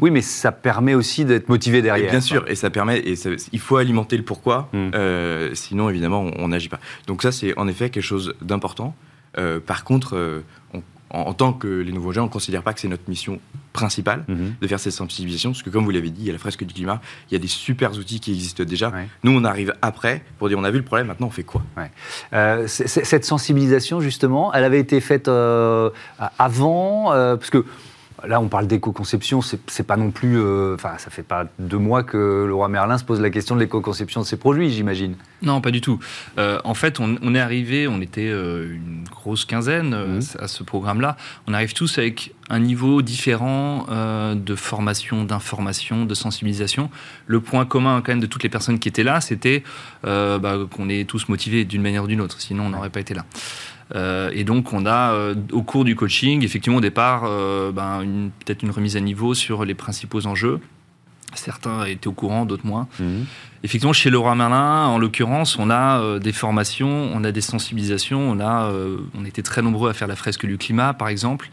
oui, 0.00 0.10
mais 0.10 0.22
ça 0.22 0.50
permet 0.50 0.94
aussi 0.94 1.24
d'être 1.24 1.48
motivé 1.48 1.82
derrière. 1.82 2.10
bien 2.10 2.20
sûr, 2.20 2.44
et 2.48 2.56
ça 2.56 2.70
permet, 2.70 2.98
et 2.98 3.14
il 3.52 3.60
faut 3.60 3.76
alimenter 3.76 4.16
le 4.16 4.24
pourquoi, 4.24 4.68
mhm. 4.72 5.54
sinon 5.54 5.88
évidemment 5.88 6.28
on 6.36 6.48
n'agit 6.48 6.68
pas. 6.68 6.80
Donc 7.06 7.22
ça, 7.22 7.30
c'est 7.30 7.56
en 7.56 7.68
effet 7.68 7.90
quelque 7.90 8.02
chose 8.02 8.34
d'important. 8.42 8.96
Euh, 9.38 9.60
par 9.60 9.84
contre, 9.84 10.16
euh, 10.16 10.44
en, 11.10 11.34
tant 11.34 11.52
que 11.52 11.66
les 11.66 11.92
nouveaux 11.92 12.12
gens, 12.12 12.22
on 12.22 12.26
ne 12.26 12.30
considère 12.30 12.62
pas 12.62 12.72
que 12.72 12.80
c'est 12.80 12.88
notre 12.88 13.08
mission 13.08 13.38
principale 13.72 14.24
mhm. 14.28 14.54
de 14.60 14.66
faire 14.66 14.80
cette 14.80 14.92
sensibilisation, 14.92 15.50
parce 15.50 15.62
que 15.62 15.70
comme 15.70 15.84
vous 15.84 15.90
l'avez 15.90 16.10
dit, 16.10 16.22
il 16.22 16.26
y 16.26 16.30
a 16.30 16.32
la 16.32 16.38
fresque 16.38 16.64
du 16.64 16.72
climat, 16.72 17.00
il 17.30 17.34
y 17.34 17.36
a 17.36 17.38
des 17.38 17.48
super 17.48 17.92
outils 17.92 18.20
qui 18.20 18.32
existent 18.32 18.64
déjà. 18.64 18.92
Nous, 19.22 19.32
on 19.32 19.44
arrive 19.44 19.74
après 19.82 20.24
pour 20.38 20.48
dire 20.48 20.58
on 20.58 20.64
a 20.64 20.70
vu 20.70 20.78
le 20.78 20.84
problème, 20.84 21.08
maintenant 21.08 21.26
on 21.26 21.30
fait 21.30 21.42
quoi? 21.42 21.62
Euh, 22.32 22.66
Cette 22.66 23.24
sensibilisation, 23.24 24.00
justement, 24.00 24.52
elle 24.54 24.64
avait 24.64 24.80
été 24.80 25.00
faite 25.00 25.28
avant, 25.28 27.10
parce 27.10 27.50
que 27.50 27.64
Là, 28.26 28.40
on 28.40 28.48
parle 28.48 28.68
d'éco-conception, 28.68 29.40
c'est 29.42 29.86
pas 29.86 29.96
non 29.96 30.10
plus. 30.10 30.38
Euh, 30.38 30.74
enfin, 30.74 30.92
ça 30.98 31.10
fait 31.10 31.24
pas 31.24 31.46
deux 31.58 31.78
mois 31.78 32.04
que 32.04 32.44
le 32.46 32.54
roi 32.54 32.68
Merlin 32.68 32.96
se 32.96 33.04
pose 33.04 33.20
la 33.20 33.30
question 33.30 33.56
de 33.56 33.60
l'éco-conception 33.60 34.20
de 34.20 34.26
ses 34.26 34.36
produits, 34.36 34.70
j'imagine. 34.70 35.16
Non, 35.42 35.60
pas 35.60 35.72
du 35.72 35.80
tout. 35.80 35.98
Euh, 36.38 36.60
en 36.62 36.74
fait, 36.74 37.00
on, 37.00 37.34
est 37.34 37.40
arrivé, 37.40 37.88
on 37.88 38.00
était 38.00 38.28
euh, 38.28 38.74
une 38.74 39.04
grosse 39.10 39.44
quinzaine 39.44 39.90
mmh. 39.90 40.20
à 40.38 40.46
ce 40.46 40.62
programme-là. 40.62 41.16
On 41.48 41.54
arrive 41.54 41.72
tous 41.72 41.98
avec 41.98 42.32
un 42.48 42.60
niveau 42.60 43.02
différent 43.02 43.86
de 44.34 44.54
formation, 44.54 45.24
d'information, 45.24 46.04
de 46.04 46.14
sensibilisation. 46.14 46.90
Le 47.26 47.40
point 47.40 47.64
commun, 47.64 48.02
quand 48.04 48.12
même, 48.12 48.20
de 48.20 48.26
toutes 48.26 48.42
les 48.42 48.50
personnes 48.50 48.78
qui 48.78 48.88
étaient 48.88 49.04
là, 49.04 49.22
c'était 49.22 49.62
bah, 50.02 50.58
qu'on 50.70 50.90
est 50.90 51.08
tous 51.08 51.28
motivés 51.28 51.64
d'une 51.64 51.80
manière 51.80 52.04
ou 52.04 52.08
d'une 52.08 52.20
autre. 52.20 52.40
Sinon, 52.40 52.66
on 52.66 52.70
n'aurait 52.70 52.90
pas 52.90 53.00
été 53.00 53.14
là. 53.14 53.24
Euh, 53.94 54.30
et 54.32 54.44
donc, 54.44 54.72
on 54.72 54.86
a, 54.86 55.12
euh, 55.12 55.34
au 55.52 55.62
cours 55.62 55.84
du 55.84 55.96
coaching, 55.96 56.44
effectivement, 56.44 56.78
au 56.78 56.82
départ, 56.82 57.22
euh, 57.24 57.72
ben, 57.72 58.30
peut-être 58.44 58.62
une 58.62 58.70
remise 58.70 58.96
à 58.96 59.00
niveau 59.00 59.34
sur 59.34 59.64
les 59.64 59.74
principaux 59.74 60.26
enjeux. 60.26 60.60
Certains 61.34 61.86
étaient 61.86 62.08
au 62.08 62.12
courant, 62.12 62.44
d'autres 62.44 62.66
moins. 62.66 62.88
Mhm. 63.00 63.24
Effectivement, 63.64 63.94
chez 63.94 64.10
Laura 64.10 64.34
Merlin, 64.34 64.86
en 64.86 64.98
l'occurrence, 64.98 65.58
on 65.58 65.70
a 65.70 66.18
des 66.18 66.32
formations, 66.32 67.10
on 67.14 67.24
a 67.24 67.32
des 67.32 67.40
sensibilisations, 67.40 68.20
on 68.20 68.38
a, 68.38 68.70
on 69.14 69.24
était 69.24 69.40
très 69.40 69.62
nombreux 69.62 69.88
à 69.88 69.94
faire 69.94 70.08
la 70.08 70.16
fresque 70.16 70.44
du 70.44 70.58
climat, 70.58 70.92
par 70.92 71.08
exemple. 71.08 71.48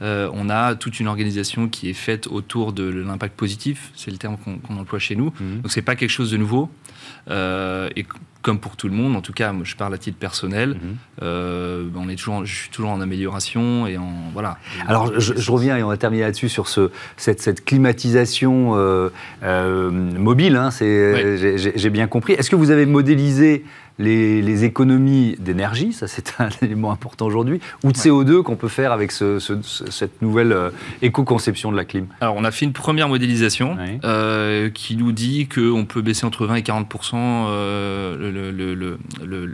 on 0.00 0.48
a 0.48 0.76
toute 0.76 1.00
une 1.00 1.08
organisation 1.08 1.68
qui 1.68 1.88
est 1.88 1.94
faite 1.94 2.28
autour 2.28 2.72
de 2.72 2.84
l'impact 2.84 3.34
positif, 3.34 3.90
c'est 3.96 4.12
le 4.12 4.18
terme 4.18 4.36
qu'on 4.36 4.76
emploie 4.76 5.00
chez 5.00 5.16
nous. 5.16 5.32
Mhm. 5.40 5.62
Donc, 5.62 5.72
c'est 5.72 5.82
pas 5.82 5.96
quelque 5.96 6.10
chose 6.10 6.30
de 6.30 6.36
nouveau. 6.36 6.70
et 7.28 8.06
comme 8.46 8.60
pour 8.60 8.76
tout 8.76 8.86
le 8.86 8.94
monde, 8.94 9.16
en 9.16 9.22
tout 9.22 9.32
cas, 9.32 9.52
je 9.64 9.74
parle 9.74 9.92
à 9.92 9.98
titre 9.98 10.18
personnel, 10.18 10.68
mhm. 10.68 10.96
euh, 11.20 11.88
on 11.96 12.08
est 12.08 12.14
toujours, 12.14 12.44
je 12.44 12.54
suis 12.54 12.70
toujours 12.70 12.90
en 12.90 13.00
amélioration 13.00 13.88
et 13.88 13.98
en 13.98 14.12
voilà. 14.32 14.56
Alors, 14.86 15.18
je, 15.18 15.50
reviens 15.50 15.76
et 15.76 15.82
on 15.82 15.88
va 15.88 15.96
terminer 15.96 16.22
là-dessus 16.22 16.48
sur 16.48 16.68
ce, 16.68 16.92
cette, 17.16 17.64
climatisation 17.64 18.76
euh, 18.76 19.08
euh, 19.42 19.90
mobile. 19.90 20.54
Hein, 20.54 20.68
j'ai 20.78 21.90
bien 21.90 22.06
compris. 22.06 22.34
Est-ce 22.34 22.48
que 22.48 22.54
vous 22.54 22.70
avez 22.70 22.86
modélisé 22.86 23.64
les, 23.98 24.64
économies 24.64 25.36
d'énergie, 25.40 25.92
ça 25.92 26.06
c'est 26.06 26.34
un 26.38 26.48
élément 26.62 26.92
important 26.92 27.26
aujourd'hui, 27.26 27.60
ou 27.82 27.90
de 27.90 27.96
CO2 27.96 28.42
qu'on 28.42 28.56
peut 28.56 28.68
faire 28.68 28.92
avec 28.92 29.10
cette 29.10 30.22
nouvelle 30.22 30.56
éco-conception 31.02 31.72
de 31.72 31.76
la 31.76 31.84
clim? 31.84 32.06
Alors 32.20 32.36
on 32.36 32.44
a 32.44 32.52
fait 32.52 32.64
une 32.64 32.72
première 32.72 33.08
modélisation 33.08 33.76
qui 34.72 34.96
nous 34.96 35.10
dit 35.10 35.48
qu'on 35.48 35.84
peut 35.84 36.02
baisser 36.02 36.26
entre 36.26 36.46
20 36.46 36.54
et 36.56 36.62
40 36.62 36.88
euh, 38.36 38.96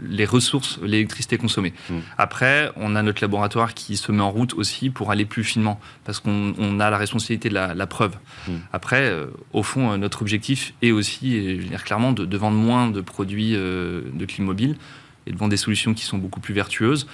les 0.07 0.25
ressources, 0.25 0.79
l'électricité 0.81 1.37
consommée. 1.37 1.73
Hmm. 1.89 1.99
Après, 2.17 2.71
on 2.75 2.95
a 2.95 3.01
notre 3.01 3.21
laboratoire 3.21 3.73
qui 3.73 3.97
se 3.97 4.11
met 4.11 4.21
en 4.21 4.31
route 4.31 4.53
aussi 4.53 4.89
pour 4.89 5.11
aller 5.11 5.25
plus 5.25 5.43
finement, 5.43 5.79
parce 6.05 6.19
qu'on 6.19 6.79
a 6.79 6.89
la 6.89 6.97
responsabilité 6.97 7.49
de 7.49 7.55
la, 7.55 7.87
preuve. 7.87 8.15
Hmm. 8.47 8.57
Après, 8.71 9.13
au 9.51 9.63
fond, 9.63 9.97
notre 9.97 10.21
objectif 10.21 10.73
est 10.81 10.91
aussi, 10.91 11.35
et 11.35 11.57
je 11.57 11.61
veux 11.61 11.69
dire 11.69 11.83
clairement, 11.83 12.11
de, 12.11 12.25
de 12.25 12.37
vendre 12.37 12.57
moins 12.57 12.89
de 12.89 13.01
produits 13.01 13.53
de 13.53 14.41
mobile 14.41 14.77
et 15.27 15.31
de 15.31 15.37
vendre 15.37 15.51
des 15.51 15.57
solutions 15.57 15.93
qui 15.93 16.05
sont 16.05 16.17
beaucoup 16.17 16.39
plus 16.39 16.53
vertueuses. 16.53 17.07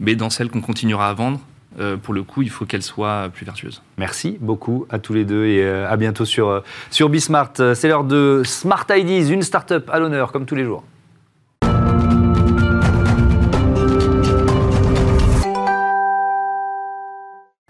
Mais 0.00 0.14
dans 0.14 0.30
celles 0.30 0.50
qu'on 0.50 0.60
continuera 0.60 1.08
à 1.08 1.14
vendre, 1.14 1.40
euh, 1.78 1.96
pour 1.96 2.14
le 2.14 2.22
coup, 2.22 2.42
il 2.42 2.50
faut 2.50 2.64
qu'elles 2.64 2.82
soient 2.82 3.28
plus 3.32 3.44
vertueuses. 3.44 3.82
Merci 3.98 4.38
beaucoup 4.40 4.86
à 4.88 4.98
tous 4.98 5.12
les 5.12 5.24
deux 5.24 5.44
et 5.44 5.62
euh, 5.62 5.90
à 5.90 5.96
bientôt 5.96 6.24
sur, 6.24 6.48
euh, 6.48 6.60
sur 6.90 7.08
Bismart. 7.08 7.52
C'est 7.74 7.88
l'heure 7.88 8.04
de 8.04 8.42
Smart 8.44 8.86
Ideas, 8.90 9.30
une 9.30 9.42
start-up 9.42 9.90
à 9.92 9.98
l'honneur, 9.98 10.32
comme 10.32 10.46
tous 10.46 10.54
les 10.54 10.64
jours. 10.64 10.84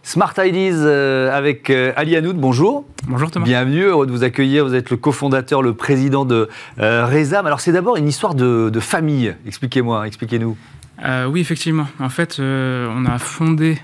Smart 0.06 0.34
Ideas 0.38 0.84
euh, 0.84 1.36
avec 1.36 1.68
euh, 1.68 1.92
Ali 1.96 2.14
Hanoud, 2.14 2.36
bonjour. 2.36 2.84
Bonjour 3.08 3.28
Thomas. 3.28 3.44
Bienvenue, 3.44 3.82
heureux 3.82 4.06
de 4.06 4.12
vous 4.12 4.22
accueillir. 4.22 4.64
Vous 4.64 4.76
êtes 4.76 4.90
le 4.90 4.96
cofondateur, 4.96 5.62
le 5.62 5.74
président 5.74 6.24
de 6.24 6.48
euh, 6.78 7.04
Rezam. 7.06 7.44
Alors 7.44 7.58
c'est 7.58 7.72
d'abord 7.72 7.96
une 7.96 8.06
histoire 8.06 8.36
de, 8.36 8.70
famille. 8.78 9.34
Expliquez-moi, 9.48 10.06
expliquez-nous. 10.06 10.56
oui, 11.28 11.40
effectivement. 11.40 11.88
En 11.98 12.08
fait, 12.08 12.36
on 12.38 13.04
a 13.04 13.18
fondé 13.18 13.78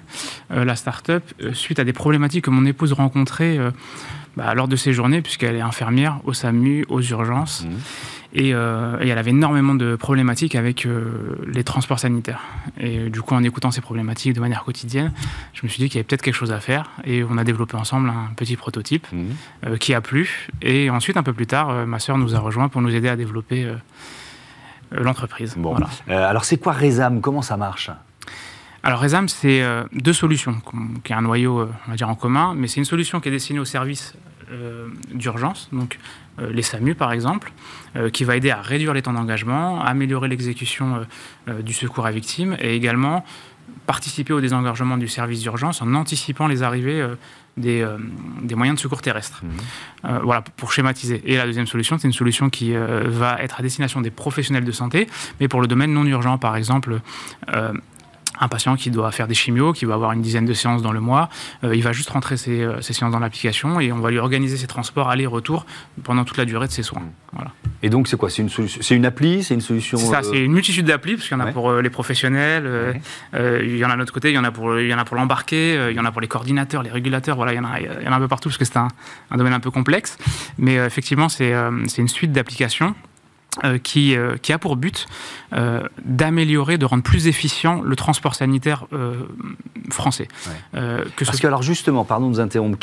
la 0.49 0.77
start-up 0.77 1.25
suite 1.55 1.81
à 1.81 1.85
des 1.85 1.93
problématiques 1.93 2.45
que 2.45 2.51
mon 2.51 2.67
épouse 2.67 2.93
rencontrait 2.93 3.59
bah, 4.37 4.55
lors 4.55 4.69
de 4.69 4.77
ses 4.77 4.93
journées, 4.93 5.23
puisqu'elle 5.23 5.57
est 5.57 5.61
infirmière 5.61 6.21
au 6.25 6.35
SAMU, 6.35 6.85
aux 6.89 7.03
urgences. 7.03 7.65
Mmh. 7.65 7.71
Euh, 8.37 8.99
et, 9.01 9.09
elle 9.09 9.19
avait 9.19 9.31
énormément 9.31 9.75
de 9.75 9.97
problématiques 9.97 10.55
avec 10.55 10.87
euh, 10.87 11.37
les 11.47 11.65
transports 11.65 11.99
sanitaires. 11.99 12.43
Et 12.79 12.99
euh, 12.99 13.11
du 13.11 13.21
coup, 13.21 13.35
en 13.35 13.43
écoutant 13.43 13.71
ces 13.71 13.81
problématiques 13.81 14.35
de 14.35 14.41
manière 14.41 14.65
quotidienne, 14.65 15.13
je 15.53 15.61
me 15.65 15.69
suis 15.69 15.83
dit 15.83 15.89
qu'il 15.89 15.97
y 15.97 15.99
avait 15.99 16.05
peut-être 16.05 16.23
quelque 16.23 16.35
chose 16.35 16.53
à 16.53 16.61
faire. 16.61 16.91
Et 17.05 17.25
on 17.25 17.37
a 17.37 17.45
développé 17.45 17.77
ensemble 17.77 18.09
un 18.09 18.33
petit 18.35 18.57
prototype 18.57 19.07
mmh. 19.13 19.77
qui 19.79 19.95
a 19.95 20.01
plu. 20.01 20.49
Et 20.63 20.91
ensuite, 20.91 21.17
un 21.17 21.23
peu 21.23 21.33
plus 21.33 21.47
tard, 21.47 21.87
ma 21.87 21.99
sœur 21.99 22.19
nous 22.19 22.35
a 22.35 22.39
rejoint 22.39 22.69
pour 22.69 22.81
nous 22.83 22.95
aider 22.95 23.09
à 23.09 23.17
développer 23.17 23.71
l'entreprise. 24.91 25.55
Bon. 25.57 25.77
alors, 26.09 26.45
c'est 26.45 26.59
quoi 26.59 26.73
Resam? 26.73 27.21
Comment 27.21 27.43
ça 27.43 27.57
marche? 27.57 27.91
Alors 28.83 29.01
Resam, 29.01 29.29
c'est 29.29 29.63
deux 29.93 30.13
solutions, 30.13 30.57
qui 31.05 31.13
a 31.13 31.19
un 31.19 31.23
noyau, 31.23 31.69
on 31.87 31.91
va 31.91 31.97
dire, 31.97 32.09
en 32.09 32.15
commun, 32.15 32.55
mais 32.57 32.67
c'est 32.67 32.79
une 32.79 32.85
solution 32.85 33.21
qui 33.21 33.29
est 33.29 33.33
destinée 33.33 33.61
aux 33.61 33.65
services 33.65 34.15
d'urgence, 35.15 35.69
donc 35.73 35.99
les 36.39 36.63
SAMU 36.63 36.95
par 36.95 37.13
exemple, 37.13 37.53
euh, 37.97 38.11
qui 38.11 38.25
va 38.25 38.37
aider 38.37 38.51
à 38.51 38.61
réduire 38.61 38.95
les 38.95 39.03
temps 39.03 39.13
d'engagement, 39.13 39.83
améliorer 39.83 40.29
l'exécution 40.29 41.07
euh, 41.49 41.63
du 41.63 41.73
secours 41.73 42.07
à 42.07 42.11
victimes 42.11 42.57
et 42.61 42.75
également 42.75 43.25
participer 43.87 44.33
au 44.33 44.41
désengagement 44.41 44.97
du 44.97 45.09
service 45.09 45.41
d'urgence 45.41 45.83
en 45.83 45.95
anticipant 45.95 46.47
les 46.47 46.63
arrivées 46.63 47.07
des, 47.57 47.85
moyens 48.55 48.77
de 48.77 48.81
secours 48.81 49.03
terrestres. 49.03 49.43
Mmh. 49.43 50.19
voilà, 50.23 50.43
pour 50.57 50.73
schématiser. 50.73 51.23
Et 51.25 51.37
la 51.37 51.47
deuxième 51.47 51.67
solution, 51.67 51.99
c'est 51.99 52.07
une 52.07 52.13
solution 52.13 52.49
qui 52.49 52.75
va 52.75 53.39
être 53.41 53.59
à 53.59 53.63
destination 53.63 54.01
des 54.01 54.11
professionnels 54.11 54.65
de 54.65 54.73
santé, 54.73 55.09
mais 55.41 55.49
pour 55.49 55.61
le 55.61 55.67
domaine 55.67 55.93
non 55.93 56.05
urgent, 56.07 56.39
par 56.39 56.57
exemple 56.57 57.01
un 58.43 58.49
patient 58.49 58.77
qui 58.77 58.91
doit 58.91 59.13
faire 59.13 59.29
des 59.29 59.35
chimios, 59.35 59.73
qui 59.73 59.85
va 59.85 59.95
avoir 59.95 60.13
une 60.13 60.21
dizaine 60.21 60.45
de 60.45 60.53
séances 60.53 60.83
dans 60.83 60.93
le 60.93 61.01
mois, 61.01 61.29
il 61.63 61.83
va 61.83 61.93
juste 61.93 62.11
rentrer 62.11 62.37
ses, 62.37 62.67
séances 62.81 63.13
dans 63.13 63.21
l'application 63.21 63.79
et 63.81 63.93
on 63.93 64.01
va 64.01 64.11
lui 64.11 64.19
organiser 64.19 64.57
ses 64.57 64.67
transports 64.67 65.09
aller-retour 65.09 65.65
pendant 66.03 66.25
toute 66.25 66.37
la 66.37 66.45
durée 66.45 66.67
de 66.67 66.73
ses 66.73 66.83
soins. 66.83 67.03
Voilà. 67.33 67.53
Et 67.83 67.89
donc 67.89 68.09
c'est 68.09 68.17
quoi? 68.17 68.31
C'est 68.31 68.43
une, 68.43 68.49
c'est 68.49 68.95
une 68.95 69.07
appli? 69.07 69.45
C'est 69.45 69.55
une 69.55 69.61
solution 69.61 69.97
C'est 69.97 70.07
ça, 70.07 70.23
c'est 70.23 70.45
une 70.45 70.53
multitude 70.53 70.87
d'applis, 70.87 71.15
parce 71.15 71.29
qu'il 71.29 71.37
y 71.37 71.41
en 71.41 71.45
a 71.45 71.53
pour 71.53 71.73
les 71.73 71.91
professionnels, 71.91 73.01
il 73.35 73.77
y 73.77 73.85
en 73.85 73.91
a 73.91 73.95
de 73.95 73.99
l'autre 73.99 74.13
côté, 74.13 74.31
il 74.31 74.35
y 74.35 74.39
en 74.39 74.45
a 74.45 74.51
pour, 74.51 74.79
il 74.79 74.89
y 74.89 74.95
en 74.95 74.99
a 74.99 75.05
pour 75.05 75.17
l'embarquer, 75.17 75.89
il 75.91 75.97
y 75.97 76.01
en 76.01 76.05
a 76.05 76.11
pour 76.11 76.21
les 76.21 76.29
coordinateurs, 76.29 76.83
les 76.83 76.91
régulateurs, 76.91 77.37
voilà, 77.37 77.53
il 77.53 77.57
y 77.57 77.61
en 77.61 77.65
a, 77.65 77.81
il 77.81 78.05
y 78.05 78.09
en 78.09 78.13
a 78.13 78.17
un 78.17 78.21
peu 78.21 78.29
partout 78.29 78.49
parce 78.49 78.59
que 78.59 78.65
c'est 78.65 78.77
un, 78.77 78.89
un, 79.31 79.37
domaine 79.37 79.55
un 79.55 79.61
peu 79.61 79.71
complexe. 79.71 80.19
Mais 80.59 80.75
effectivement, 80.75 81.29
c'est, 81.29 81.55
c'est 81.87 82.03
une 82.03 82.09
suite 82.09 82.33
d'applications 82.33 82.95
euh, 83.65 83.77
qui, 83.77 84.17
euh, 84.17 84.39
qui, 84.41 84.51
a 84.55 84.59
pour 84.59 84.77
but 84.77 85.07
euh, 85.53 85.83
d'améliorer, 86.07 86.79
de 86.79 86.87
rendre 86.87 87.03
plus 87.03 87.27
efficient 87.27 87.83
le 87.83 87.95
transport 87.97 88.35
sanitaire 88.35 88.87
français. 89.91 90.27
Que 90.73 91.25
Parce 91.27 91.39
que 91.39 91.47
alors 91.47 91.63
justement, 91.63 92.07
pardon 92.07 92.31
de 92.31 92.35
vous 92.35 92.41
interrompre, 92.41 92.79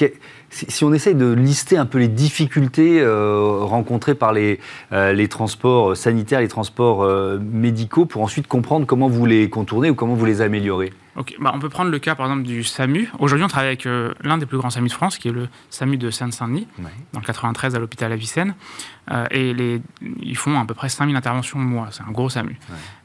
si 0.51 0.83
on 0.83 0.93
essaye 0.93 1.15
de 1.15 1.33
lister 1.33 1.75
un 1.75 1.87
peu 1.87 1.97
les 1.97 2.07
difficultés 2.07 3.03
rencontrées 3.03 4.13
par 4.13 4.31
les, 4.31 4.59
les 4.91 5.27
transports 5.27 5.97
sanitaires, 5.97 6.41
les 6.41 6.47
transports 6.47 7.03
médicaux, 7.39 8.05
pour 8.05 8.21
ensuite 8.21 8.47
comprendre 8.47 8.85
comment 8.85 9.07
vous 9.07 9.25
les 9.25 9.49
contournez 9.49 9.89
ou 9.89 9.95
comment 9.95 10.13
vous 10.13 10.25
les 10.25 10.41
améliorez? 10.41 10.93
Bah, 11.39 11.51
on 11.53 11.59
peut 11.59 11.69
prendre 11.69 11.91
le 11.91 11.99
cas 11.99 12.15
par 12.15 12.27
exemple 12.27 12.43
du 12.43 12.63
SAMU. 12.63 13.09
Aujourd'hui, 13.19 13.43
on 13.43 13.47
travaille 13.47 13.67
avec 13.67 13.85
euh, 13.85 14.13
l'un 14.21 14.37
des 14.37 14.45
plus 14.45 14.57
grands 14.57 14.69
SAMU 14.69 14.87
de 14.87 14.93
France, 14.93 15.17
qui 15.17 15.27
est 15.27 15.31
le 15.31 15.49
SAMU 15.69 15.97
de 15.97 16.09
Seine-Saint-Denis, 16.09 16.67
dans 17.13 17.19
le 17.19 17.25
93 17.25 17.75
à 17.75 17.79
l'hôpital 17.79 18.11
Avicenne. 18.11 18.55
Euh, 19.11 19.25
et 19.31 19.53
les, 19.53 19.81
ils 20.21 20.37
font 20.37 20.59
à 20.59 20.65
peu 20.65 20.73
près 20.73 20.89
5000 20.89 21.15
interventions 21.15 21.59
au 21.59 21.63
mois. 21.63 21.89
C'est 21.91 22.03
un 22.03 22.11
gros 22.11 22.29
SAMU. 22.29 22.57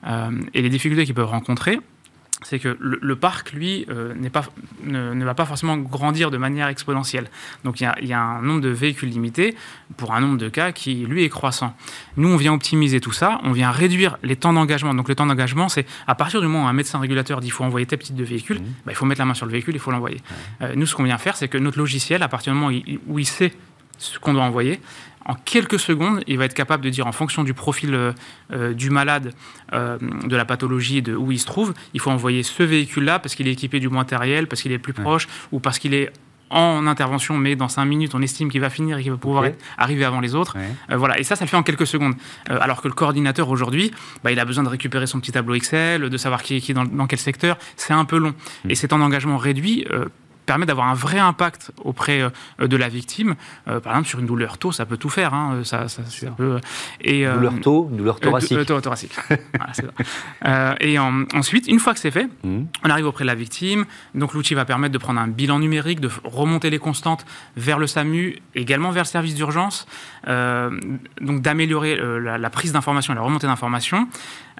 Euh, 0.06 0.30
et 0.52 0.62
les 0.62 0.68
difficultés 0.68 1.04
qu'ils 1.04 1.14
peuvent 1.14 1.26
rencontrer, 1.26 1.80
c'est 2.44 2.58
que 2.58 2.76
le, 2.78 3.16
parc, 3.16 3.52
lui, 3.52 3.86
euh, 3.90 4.14
pas, 4.30 4.44
ne, 4.84 5.24
va 5.24 5.34
pas 5.34 5.46
forcément 5.46 5.76
grandir 5.76 6.30
de 6.30 6.36
manière 6.36 6.68
exponentielle. 6.68 7.28
Donc 7.64 7.80
il 7.80 7.90
y, 8.02 8.12
a, 8.12 8.20
un 8.20 8.42
nombre 8.42 8.60
de 8.60 8.68
véhicules 8.68 9.08
limité 9.08 9.56
pour 9.96 10.14
un 10.14 10.20
nombre 10.20 10.38
de 10.38 10.48
cas 10.48 10.70
qui, 10.72 11.06
lui, 11.06 11.24
est 11.24 11.28
croissant. 11.28 11.74
Nous, 12.16 12.28
on 12.28 12.36
vient 12.36 12.52
optimiser 12.52 13.00
tout 13.00 13.12
ça, 13.12 13.40
on 13.42 13.52
vient 13.52 13.70
réduire 13.70 14.18
les 14.22 14.36
temps 14.36 14.52
d'engagement. 14.52 14.94
Donc 14.94 15.08
le 15.08 15.14
temps 15.14 15.26
d'engagement, 15.26 15.68
c'est 15.68 15.86
à 16.06 16.14
partir 16.14 16.40
du 16.40 16.46
moment 16.46 16.66
où 16.66 16.68
un 16.68 16.72
médecin 16.72 16.98
régulateur 16.98 17.40
dit 17.40 17.46
qu'il 17.46 17.54
faut 17.54 17.64
envoyer 17.64 17.86
tel 17.86 17.98
type 17.98 18.14
de 18.14 18.24
véhicule, 18.24 18.60
mmh. 18.60 18.64
bah, 18.84 18.92
il 18.92 18.94
faut 18.94 19.06
mettre 19.06 19.20
la 19.20 19.24
main 19.24 19.34
sur 19.34 19.46
le 19.46 19.52
véhicule, 19.52 19.74
il 19.74 19.80
faut 19.80 19.90
l'envoyer. 19.90 20.20
Euh, 20.62 20.74
nous, 20.76 20.86
ce 20.86 20.94
qu'on 20.94 21.04
vient 21.04 21.18
faire, 21.18 21.36
c'est 21.36 21.48
que 21.48 21.58
notre 21.58 21.78
logiciel, 21.78 22.22
à 22.22 22.28
partir 22.28 22.52
du 22.52 22.58
moment 22.58 22.76
où 23.08 23.18
il 23.18 23.26
sait 23.26 23.52
ce 23.98 24.18
qu'on 24.18 24.34
doit 24.34 24.42
envoyer, 24.42 24.80
en 25.26 25.34
quelques 25.34 25.78
secondes, 25.78 26.22
il 26.26 26.38
va 26.38 26.44
être 26.44 26.54
capable 26.54 26.84
de 26.84 26.90
dire 26.90 27.06
en 27.06 27.12
fonction 27.12 27.44
du 27.44 27.54
profil 27.54 27.94
euh, 27.94 28.12
euh, 28.52 28.74
du 28.74 28.90
malade, 28.90 29.32
euh, 29.72 29.98
de 29.98 30.36
la 30.36 30.44
pathologie, 30.44 31.02
de 31.02 31.14
où 31.14 31.32
il 31.32 31.38
se 31.38 31.46
trouve, 31.46 31.74
il 31.94 32.00
faut 32.00 32.10
envoyer 32.10 32.42
ce 32.42 32.62
véhicule-là 32.62 33.18
parce 33.18 33.34
qu'il 33.34 33.48
est 33.48 33.52
équipé 33.52 33.80
du 33.80 33.88
matériel, 33.88 34.46
parce 34.46 34.62
qu'il 34.62 34.72
est 34.72 34.78
plus 34.78 34.92
proche 34.92 35.28
ou 35.52 35.60
parce 35.60 35.78
qu'il 35.78 35.94
est 35.94 36.10
en 36.50 36.86
intervention, 36.86 37.36
mais 37.36 37.56
dans 37.56 37.68
5 37.68 37.84
minutes, 37.86 38.14
on 38.14 38.22
estime 38.22 38.50
qu'il 38.50 38.60
va 38.60 38.70
finir 38.70 38.98
et 38.98 39.02
qu'il 39.02 39.10
va 39.10 39.16
pouvoir 39.16 39.50
arriver 39.78 40.04
avant 40.04 40.20
les 40.20 40.34
autres. 40.34 40.56
voilà, 40.88 41.18
et 41.18 41.24
ça, 41.24 41.34
ça 41.34 41.44
le 41.44 41.48
fait 41.48 41.56
en 41.56 41.64
quelques 41.64 41.86
secondes. 41.86 42.14
alors 42.46 42.80
que 42.80 42.86
le 42.86 42.94
coordinateur 42.94 43.48
aujourd'hui, 43.48 43.90
bah, 44.22 44.30
il 44.30 44.38
a 44.38 44.44
besoin 44.44 44.62
de 44.62 44.68
récupérer 44.68 45.06
son 45.06 45.18
petit 45.18 45.32
tableau 45.32 45.54
Excel, 45.54 46.08
de 46.08 46.16
savoir 46.16 46.42
qui 46.42 46.56
est, 46.56 46.60
qui 46.60 46.72
dans, 46.72 46.84
dans 46.84 47.06
quel 47.06 47.18
secteur. 47.18 47.56
C'est 47.76 47.94
un 47.94 48.04
peu 48.04 48.18
long. 48.18 48.34
Hmm. 48.64 48.70
Et 48.70 48.74
c'est 48.76 48.92
en 48.92 49.00
engagement 49.00 49.38
réduit 49.38 49.84
permet 50.44 50.66
d'avoir 50.66 50.88
un 50.88 50.94
vrai 50.94 51.18
impact 51.18 51.72
auprès 51.82 52.20
euh, 52.20 52.66
de 52.66 52.76
la 52.76 52.88
victime. 52.88 53.34
Euh, 53.68 53.80
par 53.80 53.92
exemple, 53.92 54.08
sur 54.08 54.18
une 54.20 54.26
douleur 54.26 54.58
tôt, 54.58 54.72
ça 54.72 54.86
peut 54.86 54.96
tout 54.96 55.08
faire. 55.08 55.34
Hein. 55.34 55.62
Ça, 55.64 55.88
ça, 55.88 56.02
et, 57.00 57.26
euh, 57.26 57.34
douleur 57.34 57.60
tôt, 57.60 57.88
douleur 57.92 58.20
thoracique. 58.20 58.66
thoracique. 58.66 59.16
et 60.80 60.98
ensuite, 60.98 61.68
une 61.68 61.78
fois 61.78 61.94
que 61.94 62.00
c'est 62.00 62.10
fait, 62.10 62.28
mmh. 62.44 62.62
on 62.84 62.90
arrive 62.90 63.06
auprès 63.06 63.24
de 63.24 63.28
la 63.28 63.34
victime. 63.34 63.84
Donc 64.14 64.34
l'outil 64.34 64.54
va 64.54 64.64
permettre 64.64 64.92
de 64.92 64.98
prendre 64.98 65.20
un 65.20 65.28
bilan 65.28 65.58
numérique, 65.58 66.00
de 66.00 66.10
remonter 66.24 66.70
les 66.70 66.78
constantes 66.78 67.24
vers 67.56 67.78
le 67.78 67.86
SAMU, 67.86 68.38
également 68.54 68.90
vers 68.90 69.04
le 69.04 69.08
service 69.08 69.34
d'urgence, 69.34 69.86
donc 70.26 71.42
d'améliorer 71.42 71.96
la, 71.96 72.38
la, 72.38 72.50
prise 72.50 72.72
d'information 72.72 73.12
et 73.12 73.16
la 73.16 73.22
remontée 73.22 73.46
d'informations. 73.46 74.08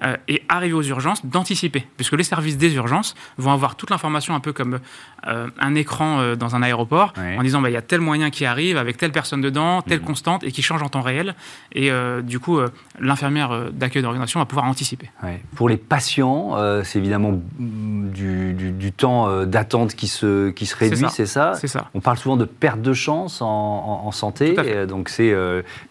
Euh, 0.03 0.17
et 0.27 0.43
arriver 0.49 0.73
aux 0.73 0.83
urgences, 0.83 1.25
d'anticiper, 1.25 1.85
puisque 1.95 2.13
les 2.13 2.23
services 2.23 2.57
des 2.57 2.75
urgences 2.75 3.15
vont 3.37 3.53
avoir 3.53 3.75
toute 3.75 3.89
l'information 3.89 4.35
un 4.35 4.41
peu 4.41 4.51
comme 4.51 4.79
euh, 5.25 5.47
un 5.57 5.73
écran 5.75 6.19
euh, 6.19 6.35
dans 6.35 6.53
un 6.55 6.61
aéroport, 6.61 7.13
en 7.17 7.41
disant 7.43 7.61
bah, 7.61 7.69
il 7.69 7.73
y 7.73 7.77
a 7.77 7.81
tel 7.81 8.01
moyen 8.01 8.29
qui 8.29 8.45
arrive 8.45 8.75
avec 8.75 8.97
telle 8.97 9.13
personne 9.13 9.39
dedans, 9.39 9.81
telle 9.81 10.01
mhm. 10.01 10.05
constante, 10.05 10.43
et 10.43 10.51
qui 10.51 10.61
change 10.61 10.83
en 10.83 10.89
temps 10.89 11.01
réel. 11.01 11.33
Et 11.73 11.91
du 12.23 12.39
coup, 12.39 12.59
l'infirmière 12.99 13.71
d'accueil 13.71 14.01
d'orientation 14.01 14.39
va 14.39 14.45
pouvoir 14.45 14.65
anticiper. 14.65 15.09
Pour 15.55 15.69
les 15.69 15.77
patients, 15.77 16.55
c'est 16.83 16.99
évidemment 16.99 17.39
du, 17.59 18.53
du, 18.53 18.91
temps 18.91 19.45
d'attente 19.45 19.95
qui 19.95 20.07
se, 20.07 20.49
qui 20.49 20.65
se 20.65 20.75
réduit, 20.75 21.05
c'est 21.09 21.25
ça? 21.25 21.53
C'est 21.55 21.67
ça. 21.67 21.89
On 21.93 22.01
parle 22.01 22.17
souvent 22.17 22.37
de 22.37 22.45
perte 22.45 22.81
de 22.81 22.93
chance 22.93 23.41
en, 23.41 24.01
en, 24.05 24.11
santé, 24.11 24.55
donc 24.87 25.09
c'est 25.09 25.33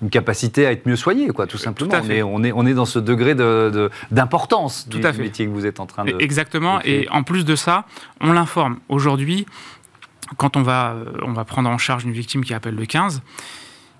une 0.03 0.11
capacité 0.11 0.67
à 0.67 0.73
être 0.73 0.87
mieux 0.87 0.97
soigné, 0.97 1.29
quoi, 1.29 1.47
tout 1.47 1.59
simplement. 1.59 1.95
Mais 2.07 2.23
on 2.23 2.43
est, 2.43 2.53
on 2.53 2.67
est 2.67 2.75
dans 2.75 2.87
ce 2.87 2.99
degré 2.99 3.35
de 3.35 3.91
d'importance 4.11 4.89
du, 4.89 4.99
métier 4.99 5.47
que 5.47 5.51
vous 5.51 5.67
êtes 5.67 5.81
en 5.81 5.87
train 5.87 6.05
de. 6.05 6.17
Exactement. 6.21 6.81
et 6.85 7.09
en 7.11 7.23
plus 7.23 7.45
de 7.45 7.57
ça, 7.57 7.85
on 8.21 8.33
l'informe. 8.33 8.79
Aujourd'hui, 8.89 9.47
quand 10.37 10.57
on 10.57 10.63
va, 10.63 10.93
euh, 10.93 11.05
on 11.23 11.33
va 11.33 11.45
prendre 11.45 11.69
en 11.69 11.79
charge 11.79 12.05
une 12.05 12.13
victime 12.13 12.45
qui 12.45 12.55
appelle 12.55 12.75
le 12.75 12.87
15, 12.87 13.23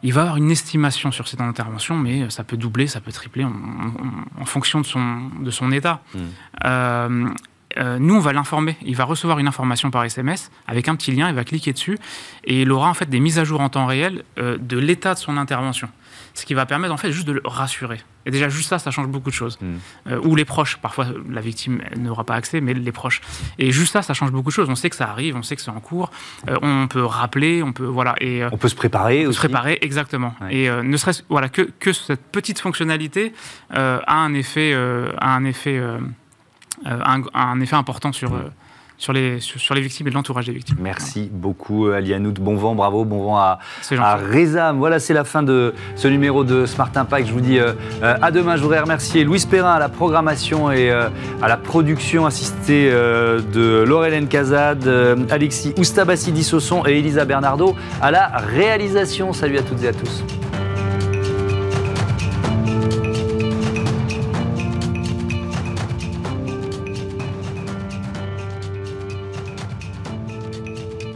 il 0.03 0.13
va 0.13 0.23
avoir 0.23 0.37
une 0.37 0.51
estimation 0.51 1.11
sur 1.11 1.29
cette 1.29 1.41
intervention, 1.41 1.97
mais 1.97 2.29
ça 2.29 2.45
peut 2.45 2.57
doubler, 2.57 2.87
ça 2.87 3.01
peut 3.01 3.13
tripler 3.13 3.45
en, 3.45 4.45
fonction 4.45 4.81
de 4.81 4.87
son, 4.87 5.31
de 5.41 5.51
son 5.51 5.73
état. 5.73 6.03
Hmm. 6.15 6.19
Euh, 6.67 7.29
euh, 7.79 7.99
nous, 7.99 8.15
on 8.15 8.21
va 8.21 8.35
l'informer. 8.35 8.77
Il 8.83 8.97
va 8.97 9.05
recevoir 9.05 9.39
une 9.39 9.49
information 9.49 9.91
par 9.91 10.05
SMS 10.05 10.51
avec 10.67 10.89
un 10.89 10.95
petit 10.95 11.11
lien, 11.11 11.29
il 11.31 11.35
va 11.35 11.45
cliquer 11.45 11.73
dessus 11.73 11.99
et 12.45 12.63
il 12.63 12.71
aura 12.71 12.89
en 12.89 12.95
fait 12.95 13.09
des 13.09 13.19
mises 13.19 13.39
à 13.39 13.45
jour 13.45 13.61
en 13.61 13.69
temps 13.71 13.87
réel 13.87 14.25
de 14.37 14.79
l'état 14.79 15.15
de 15.15 15.19
son 15.19 15.37
intervention 15.39 15.89
ce 16.35 16.45
qui 16.45 16.55
va 16.55 16.67
permettre 16.67 16.93
en 16.93 16.97
fait 16.97 17.13
juste 17.13 17.27
de 17.27 17.33
le 17.33 17.43
rassurer. 17.45 18.01
Et 18.27 18.31
déjà 18.31 18.49
juste 18.49 18.69
ça, 18.69 18.79
ça 18.79 18.91
change 18.91 19.07
beaucoup 19.07 19.31
de 19.31 19.35
choses. 19.35 19.57
Hmm. 19.61 19.77
Euh, 20.09 20.21
ou 20.25 20.35
les 20.35 20.45
proches, 20.45 20.77
parfois 20.79 21.07
la 21.31 21.41
victime 21.41 21.81
n'aura 21.97 22.25
pas 22.25 22.35
accès, 22.35 22.61
mais 22.61 22.75
les 22.75 22.93
proches. 22.93 23.21
Et 23.59 23.71
juste 23.71 23.93
ça, 23.93 24.03
ça 24.03 24.15
change 24.15 24.33
beaucoup 24.33 24.51
de 24.51 24.55
choses. 24.55 24.69
On 24.69 24.75
sait 24.75 24.91
que 24.91 24.97
ça 24.97 25.09
arrive, 25.09 25.37
on 25.37 25.43
sait 25.43 25.55
que 25.55 25.63
c'est 25.63 25.71
en 25.71 25.81
cours, 25.81 26.11
euh, 26.49 26.57
on 26.61 26.89
peut 26.89 27.05
rappeler, 27.05 27.63
on 27.63 27.73
peut 27.73 27.85
voilà. 27.85 28.17
Et 28.21 28.43
euh, 28.43 28.49
on 28.53 28.59
peut 28.59 28.69
se 28.69 28.75
préparer 28.75 29.27
aussi. 29.27 29.37
Se 29.37 29.41
préparer 29.41 29.79
exactement. 29.81 30.35
Et 30.51 30.69
ne 30.69 30.97
serait-ce 30.97 31.23
voilà 31.29 31.49
que, 31.49 31.63
que 31.63 31.93
cette 31.93 32.23
petite 32.23 32.59
fonctionnalité 32.59 33.33
a 33.71 34.17
un 34.17 34.35
effet 34.35 34.75
a 34.75 35.35
un 35.35 35.45
effet 35.45 35.81
un, 36.85 37.23
un, 37.33 37.61
effet 37.61 37.77
important 37.77 38.13
sur 38.13 38.33
hmm 38.33 38.51
sur 38.97 39.13
les, 39.13 39.41
sur, 39.41 39.75
les 39.75 39.81
victimes 39.81 40.09
et 40.09 40.11
l'entourage 40.11 40.47
des 40.47 40.53
victimes. 40.53 40.77
Merci 40.81 41.29
beaucoup 41.33 41.89
Alianout, 41.89 42.35
bon 42.35 42.57
vent, 42.57 42.75
bravo, 42.75 43.05
bon 43.05 43.25
vent 43.25 43.39
à, 43.39 43.59
à 43.99 44.17
Rezam. 44.17 44.79
Voilà, 44.79 44.99
c'est 44.99 45.15
la 45.15 45.25
fin 45.25 45.43
de 45.43 45.75
ce 45.97 46.09
numéro 46.09 46.45
de 46.45 46.67
Smart 46.67 46.91
Impact. 46.95 47.29
Je 47.29 47.33
vous 47.33 47.41
dis 47.41 47.59
euh, 47.59 47.73
euh, 48.03 48.17
à 48.21 48.31
demain. 48.31 48.57
Je 48.57 48.63
voudrais 48.63 48.81
remercier 48.81 49.25
Louis 49.25 49.45
Perrin 49.49 49.73
à 49.73 49.79
la 49.79 49.89
programmation 49.89 50.71
et 50.71 50.91
euh, 50.91 51.09
à 51.43 51.49
la 51.49 51.57
production 51.57 52.27
assistée 52.27 52.91
de 52.91 53.85
Laurel 53.87 54.27
Cazade, 54.29 54.89
Alexis 55.31 55.75
Oustabassi 55.77 56.33
Dissosson 56.33 56.85
et 56.87 56.99
Elisa 56.99 57.25
Bernardo 57.25 57.75
à 58.01 58.11
la 58.11 58.29
réalisation. 58.29 59.33
Salut 59.33 59.59
à 59.59 59.63
toutes 59.63 59.83
et 59.83 59.89
à 59.89 59.93
tous. 59.93 60.25